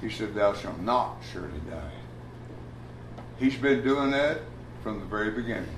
He 0.00 0.10
said, 0.10 0.34
Thou 0.34 0.54
shalt 0.54 0.80
not 0.80 1.16
surely 1.32 1.60
die. 1.70 1.90
He's 3.38 3.56
been 3.56 3.82
doing 3.82 4.10
that 4.12 4.40
from 4.82 5.00
the 5.00 5.06
very 5.06 5.30
beginning. 5.30 5.76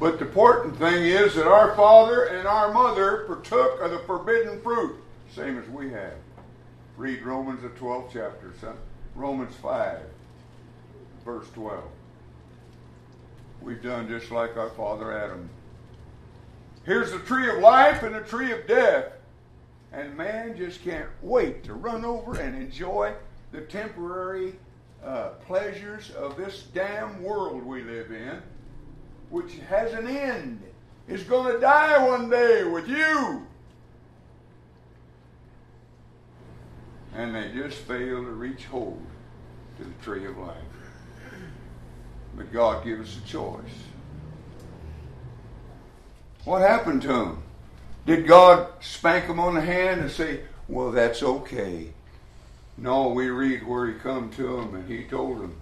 But 0.00 0.18
the 0.18 0.26
important 0.26 0.76
thing 0.78 1.04
is 1.04 1.34
that 1.34 1.46
our 1.46 1.76
father 1.76 2.24
and 2.24 2.48
our 2.48 2.72
mother 2.72 3.24
partook 3.26 3.80
of 3.80 3.90
the 3.90 3.98
forbidden 4.00 4.60
fruit, 4.62 4.96
same 5.34 5.58
as 5.58 5.68
we 5.68 5.90
have. 5.90 6.14
Read 6.96 7.22
Romans, 7.22 7.62
the 7.62 7.68
12th 7.68 8.10
chapter. 8.12 8.52
Romans 9.14 9.54
5, 9.56 10.00
verse 11.24 11.46
12. 11.54 11.84
We've 13.62 13.82
done 13.82 14.08
just 14.08 14.30
like 14.30 14.56
our 14.56 14.70
father 14.70 15.16
Adam. 15.16 15.48
Here's 16.84 17.12
the 17.12 17.20
tree 17.20 17.48
of 17.48 17.58
life 17.58 18.02
and 18.02 18.14
the 18.14 18.20
tree 18.20 18.50
of 18.50 18.66
death. 18.66 19.12
And 19.92 20.16
man 20.16 20.56
just 20.56 20.82
can't 20.82 21.08
wait 21.20 21.62
to 21.64 21.74
run 21.74 22.04
over 22.04 22.40
and 22.40 22.56
enjoy 22.60 23.14
the 23.52 23.60
temporary 23.60 24.54
uh, 25.04 25.30
pleasures 25.46 26.10
of 26.12 26.36
this 26.36 26.64
damn 26.74 27.22
world 27.22 27.62
we 27.62 27.82
live 27.82 28.10
in, 28.10 28.40
which 29.30 29.58
has 29.68 29.92
an 29.92 30.08
end. 30.08 30.62
Is 31.08 31.24
going 31.24 31.52
to 31.52 31.60
die 31.60 32.04
one 32.06 32.30
day 32.30 32.64
with 32.64 32.88
you. 32.88 33.46
And 37.14 37.34
they 37.34 37.50
just 37.52 37.78
fail 37.78 38.22
to 38.24 38.30
reach 38.30 38.66
hold 38.66 39.04
to 39.78 39.84
the 39.84 39.92
tree 40.02 40.26
of 40.26 40.38
life. 40.38 40.56
But 42.36 42.52
God 42.52 42.84
gives 42.84 43.16
us 43.16 43.22
a 43.22 43.28
choice. 43.28 43.60
What 46.44 46.62
happened 46.62 47.02
to 47.02 47.14
him? 47.14 47.42
Did 48.06 48.26
God 48.26 48.68
spank 48.80 49.26
him 49.26 49.38
on 49.38 49.54
the 49.54 49.60
hand 49.60 50.00
and 50.00 50.10
say, 50.10 50.40
well, 50.66 50.90
that's 50.90 51.22
okay? 51.22 51.92
No, 52.76 53.08
we 53.08 53.28
read 53.28 53.66
where 53.66 53.86
he 53.86 53.94
come 53.94 54.30
to 54.30 54.58
him 54.58 54.74
and 54.74 54.88
he 54.88 55.04
told 55.04 55.40
them 55.40 55.56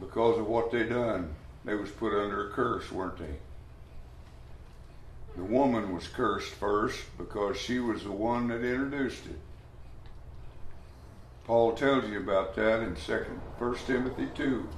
because 0.00 0.38
of 0.38 0.46
what 0.46 0.70
they 0.70 0.84
done, 0.84 1.34
they 1.64 1.74
was 1.74 1.90
put 1.90 2.12
under 2.12 2.48
a 2.48 2.52
curse, 2.52 2.90
weren't 2.92 3.18
they? 3.18 3.36
The 5.36 5.44
woman 5.44 5.94
was 5.94 6.08
cursed 6.08 6.52
first 6.54 7.04
because 7.16 7.56
she 7.56 7.78
was 7.78 8.04
the 8.04 8.12
one 8.12 8.48
that 8.48 8.64
introduced 8.64 9.26
it. 9.26 9.38
Paul 11.44 11.74
tells 11.74 12.08
you 12.08 12.18
about 12.18 12.54
that 12.56 12.80
in 12.80 12.96
second 12.96 13.40
First 13.58 13.86
Timothy 13.86 14.28
2. 14.34 14.68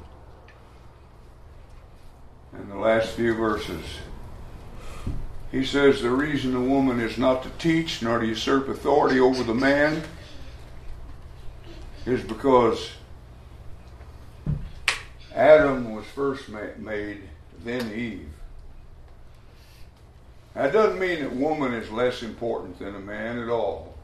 In 2.61 2.69
the 2.69 2.77
last 2.77 3.11
few 3.11 3.35
verses. 3.35 3.85
He 5.51 5.65
says 5.65 6.03
the 6.03 6.11
reason 6.11 6.53
the 6.53 6.61
woman 6.61 7.01
is 7.01 7.17
not 7.17 7.43
to 7.43 7.51
teach 7.59 8.03
nor 8.03 8.19
to 8.19 8.27
usurp 8.27 8.69
authority 8.69 9.19
over 9.19 9.43
the 9.43 9.55
man 9.55 10.03
is 12.05 12.23
because 12.23 12.91
Adam 15.35 15.95
was 15.95 16.05
first 16.07 16.49
made, 16.49 17.23
then 17.65 17.93
Eve. 17.95 18.29
That 20.55 20.73
doesn't 20.73 21.01
mean 21.01 21.21
that 21.21 21.35
woman 21.35 21.73
is 21.73 21.91
less 21.91 22.23
important 22.23 22.79
than 22.79 22.95
a 22.95 23.01
man 23.01 23.39
at 23.39 23.49
all. 23.49 23.95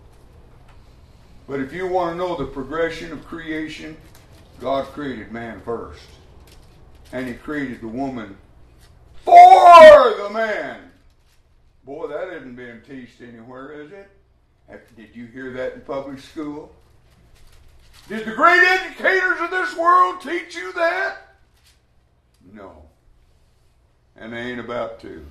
But 1.46 1.60
if 1.60 1.72
you 1.74 1.86
want 1.86 2.12
to 2.12 2.16
know 2.16 2.36
the 2.36 2.46
progression 2.46 3.12
of 3.12 3.26
creation, 3.26 3.98
God 4.60 4.86
created 4.86 5.30
man 5.30 5.60
first. 5.60 6.02
And 7.12 7.28
he 7.28 7.34
created 7.34 7.82
the 7.82 7.88
woman 7.88 8.36
for 9.26 10.22
the 10.22 10.30
man. 10.30 10.92
Boy, 11.84 12.06
that 12.06 12.32
isn't 12.36 12.54
being 12.54 12.80
taught 12.80 13.28
anywhere, 13.28 13.82
is 13.82 13.92
it? 13.92 14.08
Did 14.96 15.14
you 15.14 15.26
hear 15.26 15.52
that 15.52 15.74
in 15.74 15.80
public 15.82 16.18
school? 16.20 16.74
Did 18.08 18.24
the 18.24 18.32
great 18.32 18.62
educators 18.62 19.40
of 19.40 19.50
this 19.50 19.76
world 19.76 20.20
teach 20.20 20.54
you 20.54 20.72
that? 20.74 21.36
No. 22.52 22.84
And 24.16 24.32
they 24.32 24.38
ain't 24.38 24.60
about 24.60 25.00
to. 25.00 25.26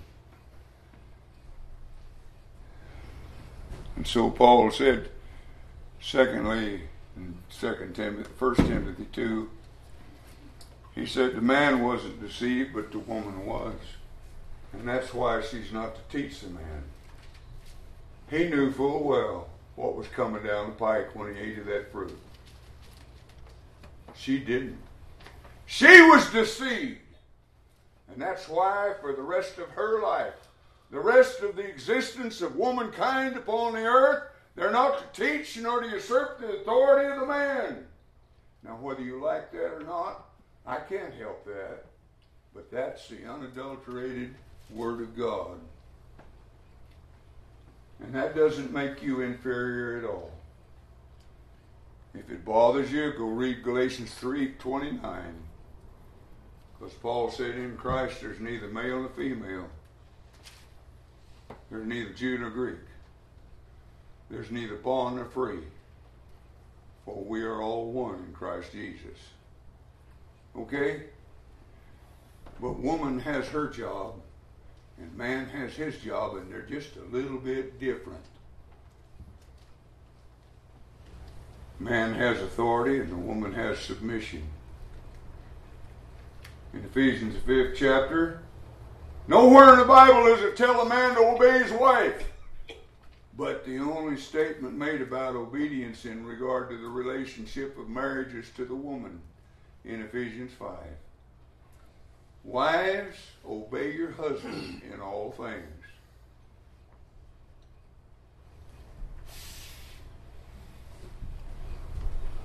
And 3.96 4.06
so 4.06 4.30
Paul 4.30 4.72
said, 4.72 5.10
secondly, 6.02 6.82
in 7.16 7.38
2 7.60 7.92
Timothy, 7.94 8.30
1 8.38 8.56
Timothy 8.56 9.08
2, 9.14 9.50
he 10.96 11.06
said 11.06 11.36
the 11.36 11.42
man 11.42 11.84
wasn't 11.84 12.26
deceived, 12.26 12.74
but 12.74 12.92
the 12.92 13.00
woman 13.00 13.46
was. 13.46 13.76
And 14.74 14.88
that's 14.88 15.14
why 15.14 15.42
she's 15.42 15.72
not 15.72 15.96
to 15.96 16.18
teach 16.18 16.40
the 16.40 16.50
man. 16.50 16.84
He 18.30 18.48
knew 18.48 18.72
full 18.72 19.04
well 19.04 19.50
what 19.76 19.96
was 19.96 20.08
coming 20.08 20.44
down 20.44 20.68
the 20.68 20.76
pike 20.76 21.16
when 21.16 21.36
he 21.36 21.42
ate 21.42 21.60
of 21.60 21.66
that 21.66 21.92
fruit. 21.92 22.18
She 24.16 24.40
didn't. 24.40 24.78
She 25.66 26.02
was 26.02 26.32
deceived. 26.32 27.00
And 28.12 28.22
that's 28.22 28.48
why, 28.48 28.94
for 29.02 29.14
the 29.14 29.22
rest 29.22 29.58
of 29.58 29.70
her 29.72 30.02
life, 30.02 30.34
the 30.92 31.00
rest 31.00 31.42
of 31.42 31.56
the 31.56 31.66
existence 31.68 32.42
of 32.42 32.56
womankind 32.56 33.36
upon 33.36 33.74
the 33.74 33.84
earth, 33.84 34.24
they're 34.56 34.72
not 34.72 35.14
to 35.14 35.22
teach 35.22 35.58
nor 35.58 35.82
to 35.82 35.90
usurp 35.90 36.40
the 36.40 36.62
authority 36.62 37.10
of 37.10 37.20
the 37.20 37.26
man. 37.26 37.86
Now, 38.64 38.78
whether 38.78 39.02
you 39.02 39.22
like 39.22 39.52
that 39.52 39.74
or 39.74 39.84
not, 39.84 40.26
I 40.68 40.78
can't 40.78 41.14
help 41.14 41.46
that. 41.46 41.86
But 42.54 42.72
that's 42.72 43.08
the 43.10 43.26
unadulterated 43.30 44.34
Word 44.72 45.02
of 45.02 45.18
God. 45.18 45.60
And 48.02 48.14
that 48.14 48.36
doesn't 48.36 48.74
make 48.74 49.04
you 49.04 49.22
inferior 49.22 50.00
at 50.00 50.06
all. 50.06 50.32
If 52.14 52.30
it 52.30 52.46
bothers 52.46 52.92
you, 52.92 53.12
go 53.18 53.26
read 53.26 53.64
Galatians 53.64 54.14
3 54.16 54.54
29. 54.54 55.22
Because 56.78 56.94
Paul 56.96 57.30
said 57.30 57.56
in 57.56 57.78
Christ 57.78 58.22
there's 58.22 58.40
neither 58.40 58.68
male 58.68 59.02
nor 59.02 59.10
female. 59.10 59.68
There's 61.70 61.86
neither 61.86 62.14
Jew 62.14 62.38
nor 62.38 62.50
Greek. 62.50 62.80
There's 64.30 64.52
neither 64.52 64.76
bond 64.76 65.18
nor 65.18 65.26
free. 65.26 65.64
For 67.06 67.24
we 67.24 67.44
are 67.44 67.62
all 67.62 67.92
one 67.92 68.16
in 68.16 68.34
Christ 68.34 68.72
Jesus. 68.72 69.18
Okay? 70.58 71.04
But 72.62 72.80
woman 72.80 73.20
has 73.20 73.48
her 73.48 73.68
job 73.68 74.16
and 74.98 75.16
man 75.18 75.48
has 75.48 75.74
his 75.74 75.98
job, 75.98 76.36
and 76.38 76.52
they're 76.52 76.62
just 76.62 76.96
a 76.96 77.16
little 77.16 77.38
bit 77.38 77.80
different. 77.80 78.24
Man 81.80 82.14
has 82.14 82.42
authority, 82.42 83.00
and 83.00 83.12
the 83.12 83.18
woman 83.18 83.54
has 83.54 83.80
submission. 83.80 84.44
In 86.74 86.86
Ephesians, 86.86 87.36
fifth 87.46 87.76
chapter, 87.78 88.42
nowhere 89.28 89.74
in 89.74 89.80
the 89.80 89.86
Bible 89.86 90.24
does 90.24 90.42
it 90.42 90.56
tell 90.56 90.82
a 90.82 90.88
man 90.88 91.16
to 91.16 91.22
obey 91.22 91.64
his 91.64 91.72
wife. 91.74 92.32
But 93.38 93.66
the 93.66 93.80
only 93.80 94.16
statement 94.16 94.76
made 94.76 95.02
about 95.02 95.36
obedience 95.36 96.06
in 96.06 96.26
regard 96.26 96.70
to 96.70 96.78
the 96.78 96.88
relationship 96.88 97.78
of 97.78 97.90
marriage 97.90 98.34
is 98.34 98.50
to 98.52 98.64
the 98.64 98.76
woman 98.76 99.22
in 99.88 100.02
Ephesians 100.02 100.52
5. 100.58 100.70
Wives, 102.44 103.18
obey 103.48 103.94
your 103.94 104.12
husband 104.12 104.82
in 104.94 105.00
all 105.00 105.32
things. 105.32 105.64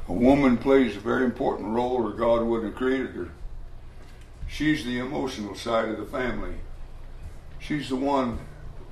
A 0.09 0.13
woman 0.13 0.57
plays 0.57 0.97
a 0.97 1.01
very 1.01 1.25
important 1.25 1.69
role, 1.69 2.05
or 2.05 2.13
God 2.13 2.43
wouldn't 2.43 2.73
have 2.73 2.79
created 2.79 3.11
her. 3.11 3.31
She's 4.49 4.85
the 4.85 4.99
emotional 4.99 5.55
side 5.55 5.89
of 5.89 5.99
the 5.99 6.05
family. 6.05 6.55
She's 7.61 7.91
the 7.91 7.97
one, 7.97 8.39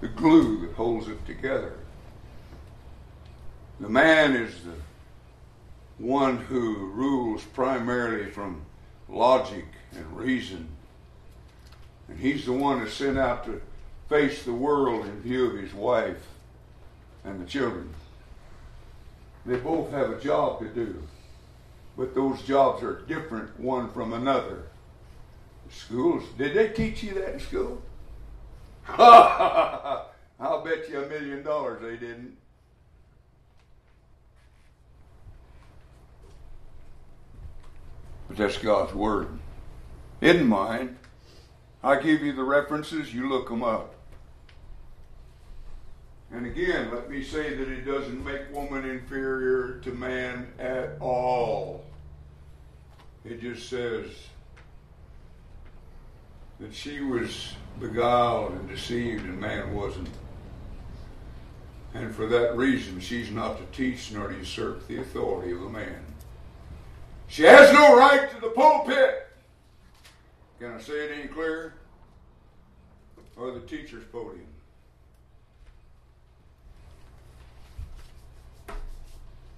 the 0.01 0.09
glue 0.09 0.61
that 0.61 0.75
holds 0.75 1.09
it 1.09 1.27
together. 1.27 1.73
The 3.81 3.89
man 3.89 4.37
is 4.37 4.62
the 4.62 4.75
one 5.99 6.39
who 6.39 6.87
rules 6.93 7.43
primarily 7.45 8.31
from 8.31 8.63
logic 9.09 9.67
and 9.95 10.17
reason 10.17 10.69
and 12.09 12.19
he's 12.19 12.47
the 12.47 12.53
one 12.53 12.81
that's 12.81 12.95
sent 12.95 13.19
out 13.19 13.45
to 13.45 13.61
face 14.09 14.43
the 14.43 14.53
world 14.53 15.05
in 15.05 15.21
view 15.21 15.51
of 15.51 15.59
his 15.59 15.75
wife 15.75 16.27
and 17.25 17.41
the 17.41 17.45
children. 17.45 17.93
They 19.45 19.57
both 19.57 19.91
have 19.91 20.11
a 20.11 20.21
job 20.21 20.61
to 20.61 20.69
do, 20.69 21.03
but 21.97 22.15
those 22.15 22.43
jobs 22.43 22.83
are 22.83 23.03
different 23.07 23.59
one 23.61 23.91
from 23.93 24.15
another. 24.15 24.65
Schools, 25.71 26.25
did 26.39 26.55
they 26.55 26.69
teach 26.71 27.03
you 27.03 27.15
that 27.15 27.35
in 27.35 27.41
school? 27.41 27.83
I'll 28.89 30.65
bet 30.65 30.89
you 30.89 31.03
a 31.03 31.09
million 31.09 31.43
dollars 31.43 31.83
they 31.83 31.97
didn't. 31.99 32.37
That's 38.39 38.57
God's 38.57 38.95
Word. 38.95 39.28
In 40.20 40.47
mine. 40.47 40.97
I 41.82 42.01
give 42.01 42.22
you 42.22 42.32
the 42.32 42.43
references, 42.43 43.14
you 43.14 43.28
look 43.28 43.49
them 43.49 43.62
up. 43.62 43.95
And 46.30 46.45
again, 46.47 46.91
let 46.93 47.09
me 47.09 47.22
say 47.22 47.55
that 47.55 47.68
it 47.68 47.84
doesn't 47.84 48.24
make 48.24 48.53
woman 48.53 48.84
inferior 48.84 49.80
to 49.82 49.93
man 49.93 50.49
at 50.59 50.97
all. 51.01 51.84
It 53.24 53.41
just 53.41 53.68
says 53.68 54.07
that 56.61 56.74
she 56.74 57.01
was 57.01 57.55
beguiled 57.80 58.53
and 58.53 58.68
deceived 58.68 59.24
and 59.24 59.41
man 59.41 59.74
wasn't. 59.74 60.09
And 61.95 62.14
for 62.14 62.26
that 62.26 62.57
reason, 62.57 63.01
she's 63.01 63.30
not 63.30 63.59
to 63.59 63.76
teach 63.76 64.12
nor 64.12 64.28
to 64.28 64.36
usurp 64.36 64.86
the 64.86 64.99
authority 64.99 65.53
of 65.53 65.62
a 65.62 65.70
man. 65.70 66.05
She 67.29 67.43
has 67.45 67.72
no 67.72 67.97
right 67.97 68.31
to 68.31 68.41
the 68.41 68.49
pulpit. 68.49 69.29
Can 70.59 70.72
I 70.72 70.81
say 70.81 71.05
it 71.05 71.18
any 71.18 71.29
clearer? 71.29 71.74
Or 73.37 73.53
the 73.53 73.61
teacher's 73.61 74.05
podium. 74.11 74.47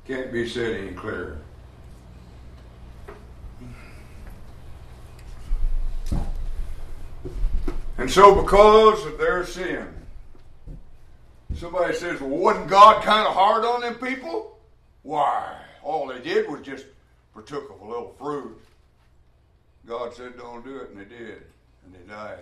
Can't 0.06 0.32
be 0.32 0.48
said 0.48 0.80
any 0.80 0.92
clearer. 0.92 1.38
And 7.96 8.10
so, 8.10 8.42
because 8.42 9.06
of 9.06 9.18
their 9.18 9.46
sin, 9.46 9.86
somebody 11.54 11.94
says, 11.94 12.20
well, 12.20 12.30
wasn't 12.30 12.68
God 12.68 13.04
kind 13.04 13.26
of 13.26 13.34
hard 13.34 13.64
on 13.64 13.82
them 13.82 13.94
people? 13.94 14.58
Why? 15.02 15.56
All 15.82 16.08
they 16.08 16.18
did 16.18 16.50
was 16.50 16.62
just 16.62 16.86
partook 17.32 17.70
of 17.70 17.80
a 17.80 17.84
little 17.84 18.14
fruit. 18.18 18.60
God 19.86 20.14
said, 20.14 20.36
don't 20.36 20.64
do 20.64 20.78
it, 20.78 20.90
and 20.90 21.00
they 21.00 21.04
did, 21.04 21.42
and 21.84 21.94
they 21.94 22.12
died. 22.12 22.38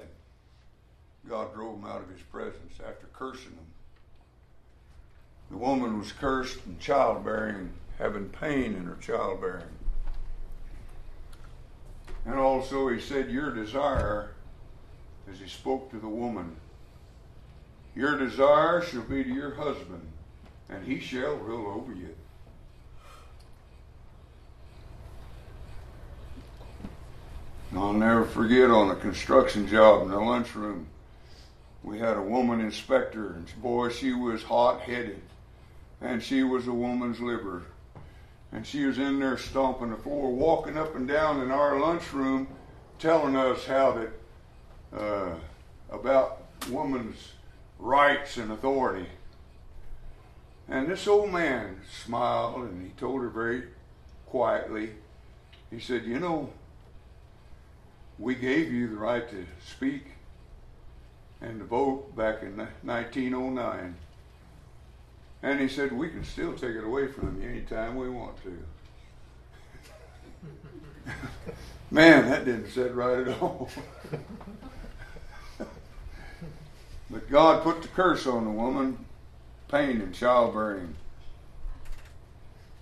God 1.29 1.55
drove 1.55 1.81
them 1.81 1.91
out 1.91 2.03
of 2.03 2.09
his 2.09 2.23
presence 2.23 2.75
after 2.87 3.07
cursing 3.13 3.51
them. 3.51 3.67
The 5.51 5.57
woman 5.57 5.99
was 5.99 6.13
cursed 6.13 6.59
in 6.67 6.79
childbearing, 6.79 7.71
having 7.99 8.29
pain 8.29 8.75
in 8.75 8.85
her 8.85 8.99
childbearing. 9.01 9.65
And 12.25 12.39
also, 12.39 12.89
he 12.89 13.01
said, 13.01 13.31
Your 13.31 13.55
desire, 13.55 14.35
as 15.31 15.39
he 15.39 15.49
spoke 15.49 15.91
to 15.91 15.99
the 15.99 16.09
woman, 16.09 16.57
your 17.95 18.19
desire 18.19 18.83
shall 18.83 19.03
be 19.03 19.25
to 19.25 19.31
your 19.31 19.55
husband, 19.55 20.07
and 20.69 20.87
he 20.87 21.01
shall 21.01 21.37
rule 21.37 21.73
over 21.75 21.93
you. 21.93 22.15
I'll 27.75 27.93
never 27.93 28.25
forget 28.25 28.71
on 28.71 28.91
a 28.91 28.97
construction 28.97 29.69
job 29.69 30.03
in 30.03 30.09
the 30.09 30.19
lunchroom, 30.19 30.87
we 31.83 31.99
had 31.99 32.17
a 32.17 32.23
woman 32.23 32.61
inspector, 32.61 33.33
and 33.33 33.47
boy, 33.63 33.91
she 33.91 34.13
was 34.13 34.43
hot 34.43 34.81
headed 34.81 35.21
and 36.01 36.23
she 36.23 36.43
was 36.43 36.67
a 36.67 36.73
woman's 36.73 37.21
liver. 37.21 37.63
And 38.53 38.67
she 38.67 38.85
was 38.85 38.99
in 38.99 39.19
there 39.19 39.37
stomping 39.37 39.91
the 39.91 39.97
floor, 39.97 40.33
walking 40.33 40.79
up 40.79 40.95
and 40.95 41.07
down 41.07 41.41
in 41.43 41.51
our 41.51 41.79
lunchroom, 41.79 42.49
telling 42.99 43.37
us 43.37 43.67
how 43.67 43.93
that 43.93 44.99
uh, 44.99 45.35
about 45.91 46.45
woman's 46.71 47.33
rights 47.79 48.39
and 48.39 48.51
authority. 48.53 49.07
And 50.69 50.89
this 50.89 51.07
old 51.07 51.31
man 51.31 51.81
smiled 52.05 52.63
and 52.63 52.83
he 52.83 52.91
told 52.99 53.23
her 53.23 53.29
very 53.29 53.65
quietly, 54.27 54.91
he 55.71 55.79
said, 55.79 56.05
You 56.05 56.19
know, 56.19 56.51
we 58.19 58.35
gave 58.35 58.73
you 58.73 58.89
the 58.89 58.97
right 58.97 59.29
to 59.31 59.47
speak 59.65 60.05
and 61.41 61.61
to 61.61 61.65
vote 61.65 62.17
back 62.17 62.43
in 62.43 62.57
1909. 62.83 63.95
And 65.43 65.61
he 65.61 65.69
said, 65.69 65.93
We 65.93 66.09
can 66.09 66.25
still 66.25 66.53
take 66.53 66.75
it 66.75 66.85
away 66.85 67.07
from 67.07 67.41
you 67.41 67.49
anytime 67.49 67.97
we 67.97 68.11
want 68.11 68.37
to. 68.43 68.59
Man, 71.91 72.29
that 72.29 72.45
didn't 72.45 72.71
sit 72.71 72.95
right 72.95 73.27
at 73.27 73.41
all. 73.41 73.71
but 77.11 77.31
God 77.31 77.63
put 77.63 77.83
the 77.83 77.89
curse 77.89 78.27
on 78.27 78.45
the 78.45 78.51
woman 78.51 79.05
pain 79.69 80.01
and 80.01 80.15
childbearing. 80.15 80.95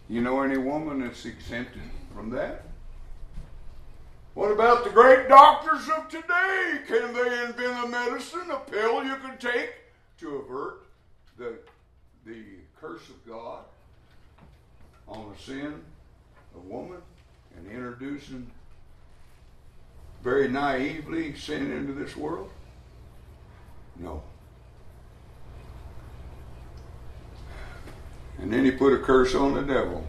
You 0.08 0.22
know 0.22 0.40
any 0.40 0.56
woman 0.56 1.00
that's 1.00 1.24
exempted 1.24 1.82
from 2.14 2.30
that? 2.30 2.64
What 4.36 4.52
about 4.52 4.84
the 4.84 4.90
great 4.90 5.30
doctors 5.30 5.88
of 5.96 6.10
today? 6.10 6.80
Can 6.86 7.14
they 7.14 7.44
invent 7.46 7.86
a 7.86 7.88
medicine, 7.88 8.50
a 8.50 8.58
pill 8.58 9.02
you 9.02 9.16
can 9.16 9.38
take 9.38 9.70
to 10.18 10.36
avert 10.36 10.82
the 11.38 11.54
the 12.26 12.42
curse 12.78 13.08
of 13.08 13.26
God 13.26 13.64
on 15.08 15.32
the 15.32 15.42
sin 15.42 15.82
of 16.54 16.66
woman 16.66 17.00
and 17.56 17.66
introducing 17.66 18.50
very 20.22 20.48
naively 20.48 21.34
sin 21.34 21.72
into 21.72 21.94
this 21.94 22.14
world? 22.14 22.50
No. 23.98 24.22
And 28.38 28.52
then 28.52 28.66
he 28.66 28.70
put 28.70 28.92
a 28.92 28.98
curse 28.98 29.34
on 29.34 29.54
the 29.54 29.62
devil. 29.62 30.06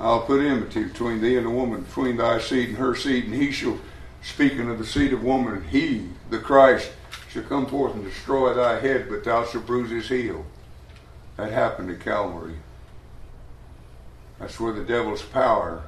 I'll 0.00 0.22
put 0.22 0.40
enmity 0.40 0.84
between 0.84 1.20
thee 1.20 1.36
and 1.36 1.44
the 1.44 1.50
woman, 1.50 1.82
between 1.82 2.16
thy 2.16 2.38
seed 2.40 2.70
and 2.70 2.78
her 2.78 2.94
seed, 2.94 3.26
and 3.26 3.34
he 3.34 3.52
shall, 3.52 3.78
speaking 4.22 4.70
of 4.70 4.78
the 4.78 4.86
seed 4.86 5.12
of 5.12 5.22
woman, 5.22 5.62
he, 5.64 6.08
the 6.30 6.38
Christ, 6.38 6.90
shall 7.28 7.42
come 7.42 7.66
forth 7.66 7.94
and 7.94 8.02
destroy 8.02 8.54
thy 8.54 8.80
head, 8.80 9.08
but 9.10 9.24
thou 9.24 9.44
shalt 9.44 9.66
bruise 9.66 9.90
his 9.90 10.08
heel. 10.08 10.46
That 11.36 11.52
happened 11.52 11.90
at 11.90 12.00
Calvary. 12.00 12.56
That's 14.38 14.58
where 14.58 14.72
the 14.72 14.84
devil's 14.84 15.22
power 15.22 15.84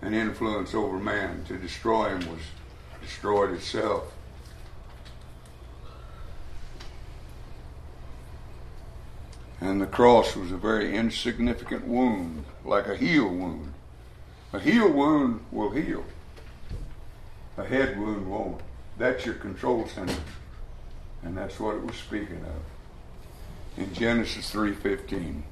and 0.00 0.14
influence 0.14 0.74
over 0.74 0.96
man 0.96 1.44
to 1.48 1.58
destroy 1.58 2.08
him 2.08 2.30
was 2.30 2.40
destroyed 3.02 3.52
itself. 3.52 4.13
And 9.64 9.80
the 9.80 9.86
cross 9.86 10.36
was 10.36 10.52
a 10.52 10.58
very 10.58 10.94
insignificant 10.94 11.86
wound, 11.86 12.44
like 12.66 12.86
a 12.86 12.94
heel 12.94 13.26
wound. 13.26 13.72
A 14.52 14.60
heel 14.60 14.90
wound 14.90 15.40
will 15.50 15.70
heal. 15.70 16.04
A 17.56 17.64
head 17.64 17.98
wound 17.98 18.30
won't. 18.30 18.60
That's 18.98 19.24
your 19.24 19.36
control 19.36 19.88
center. 19.88 20.20
And 21.22 21.34
that's 21.34 21.58
what 21.58 21.76
it 21.76 21.82
was 21.82 21.96
speaking 21.96 22.44
of 22.44 23.82
in 23.82 23.94
Genesis 23.94 24.50
3:15. 24.50 25.44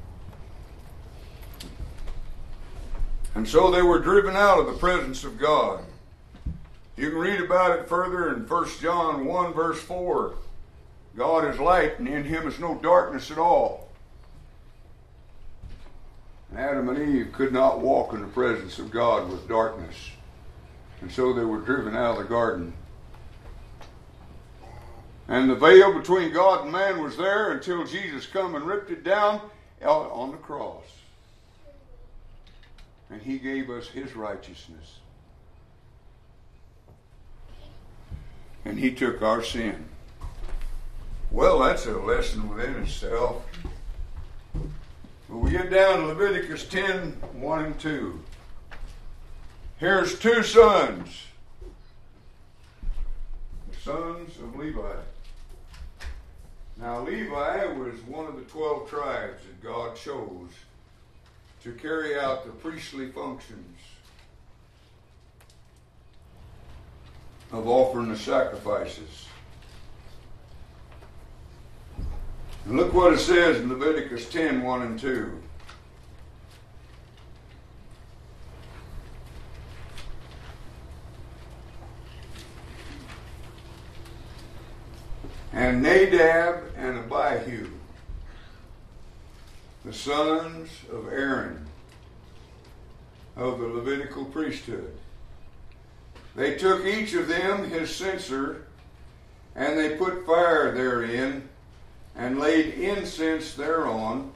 And 3.34 3.48
so 3.48 3.70
they 3.70 3.80
were 3.80 3.98
driven 3.98 4.36
out 4.36 4.58
of 4.58 4.66
the 4.66 4.78
presence 4.78 5.24
of 5.24 5.38
God. 5.38 5.86
You 6.98 7.08
can 7.08 7.18
read 7.18 7.40
about 7.40 7.78
it 7.78 7.88
further 7.88 8.34
in 8.34 8.46
1 8.46 8.78
John 8.78 9.24
1 9.24 9.54
verse 9.54 9.80
4. 9.80 10.34
God 11.16 11.46
is 11.46 11.58
light 11.58 11.98
and 11.98 12.06
in 12.06 12.24
him 12.24 12.46
is 12.46 12.58
no 12.58 12.74
darkness 12.74 13.30
at 13.30 13.38
all. 13.38 13.81
Adam 16.56 16.88
and 16.90 17.16
Eve 17.16 17.32
could 17.32 17.52
not 17.52 17.80
walk 17.80 18.12
in 18.12 18.20
the 18.20 18.26
presence 18.26 18.78
of 18.78 18.90
God 18.90 19.30
with 19.30 19.48
darkness. 19.48 20.10
And 21.00 21.10
so 21.10 21.32
they 21.32 21.44
were 21.44 21.60
driven 21.60 21.96
out 21.96 22.18
of 22.18 22.22
the 22.22 22.28
garden. 22.28 22.74
And 25.28 25.48
the 25.48 25.54
veil 25.54 25.98
between 25.98 26.32
God 26.32 26.64
and 26.64 26.72
man 26.72 27.02
was 27.02 27.16
there 27.16 27.52
until 27.52 27.86
Jesus 27.86 28.26
come 28.26 28.54
and 28.54 28.64
ripped 28.66 28.90
it 28.90 29.02
down 29.02 29.40
on 29.82 30.30
the 30.30 30.36
cross. 30.36 30.84
And 33.08 33.22
he 33.22 33.38
gave 33.38 33.70
us 33.70 33.88
his 33.88 34.14
righteousness. 34.14 34.98
And 38.64 38.78
he 38.78 38.92
took 38.92 39.22
our 39.22 39.42
sin. 39.42 39.86
Well, 41.30 41.60
that's 41.60 41.86
a 41.86 41.98
lesson 41.98 42.48
within 42.48 42.74
itself. 42.76 43.44
But 45.32 45.38
we 45.38 45.50
get 45.50 45.70
down 45.70 46.00
to 46.00 46.06
Leviticus 46.08 46.66
10 46.66 47.12
1 47.40 47.64
and 47.64 47.80
2. 47.80 48.22
Here's 49.78 50.18
two 50.18 50.42
sons, 50.42 51.22
the 53.70 53.76
sons 53.80 54.36
of 54.36 54.54
Levi. 54.54 54.92
Now, 56.76 57.00
Levi 57.00 57.64
was 57.64 57.94
one 58.02 58.26
of 58.26 58.36
the 58.36 58.42
12 58.42 58.90
tribes 58.90 59.42
that 59.44 59.62
God 59.62 59.96
chose 59.96 60.50
to 61.62 61.72
carry 61.72 62.18
out 62.18 62.44
the 62.44 62.52
priestly 62.52 63.10
functions 63.10 63.78
of 67.50 67.66
offering 67.66 68.10
the 68.10 68.18
sacrifices. 68.18 69.28
And 72.64 72.76
look 72.76 72.92
what 72.92 73.12
it 73.12 73.18
says 73.18 73.58
in 73.58 73.68
Leviticus 73.68 74.28
10 74.30 74.62
1 74.62 74.82
and 74.82 74.98
2. 74.98 75.42
and 85.52 85.82
Nadab 85.82 86.64
and 86.76 86.98
Abihu, 86.98 87.68
the 89.84 89.92
sons 89.92 90.70
of 90.90 91.08
Aaron 91.08 91.66
of 93.36 93.58
the 93.58 93.66
Levitical 93.66 94.24
priesthood. 94.24 94.92
They 96.34 96.56
took 96.56 96.86
each 96.86 97.12
of 97.14 97.28
them 97.28 97.68
his 97.68 97.94
censer, 97.94 98.66
and 99.54 99.78
they 99.78 99.96
put 99.96 100.26
fire 100.26 100.72
therein, 100.72 101.48
and 102.16 102.38
laid 102.38 102.74
incense 102.74 103.54
thereon. 103.54 104.32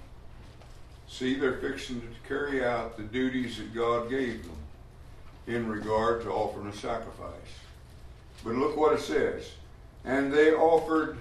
See, 1.09 1.35
they're 1.35 1.59
fixing 1.59 2.01
to 2.01 2.29
carry 2.29 2.64
out 2.64 2.97
the 2.97 3.03
duties 3.03 3.59
that 3.59 3.74
God 3.74 4.11
gave 4.11 4.43
them 4.43 4.57
in 5.47 5.68
regard 5.68 6.22
to 6.22 6.31
offering 6.31 6.68
a 6.68 6.72
sacrifice. 6.72 7.31
But 8.45 8.55
look 8.55 8.77
what 8.77 8.95
it 8.95 9.01
says. 9.01 9.53
And 10.05 10.33
they 10.33 10.53
offered 10.53 11.18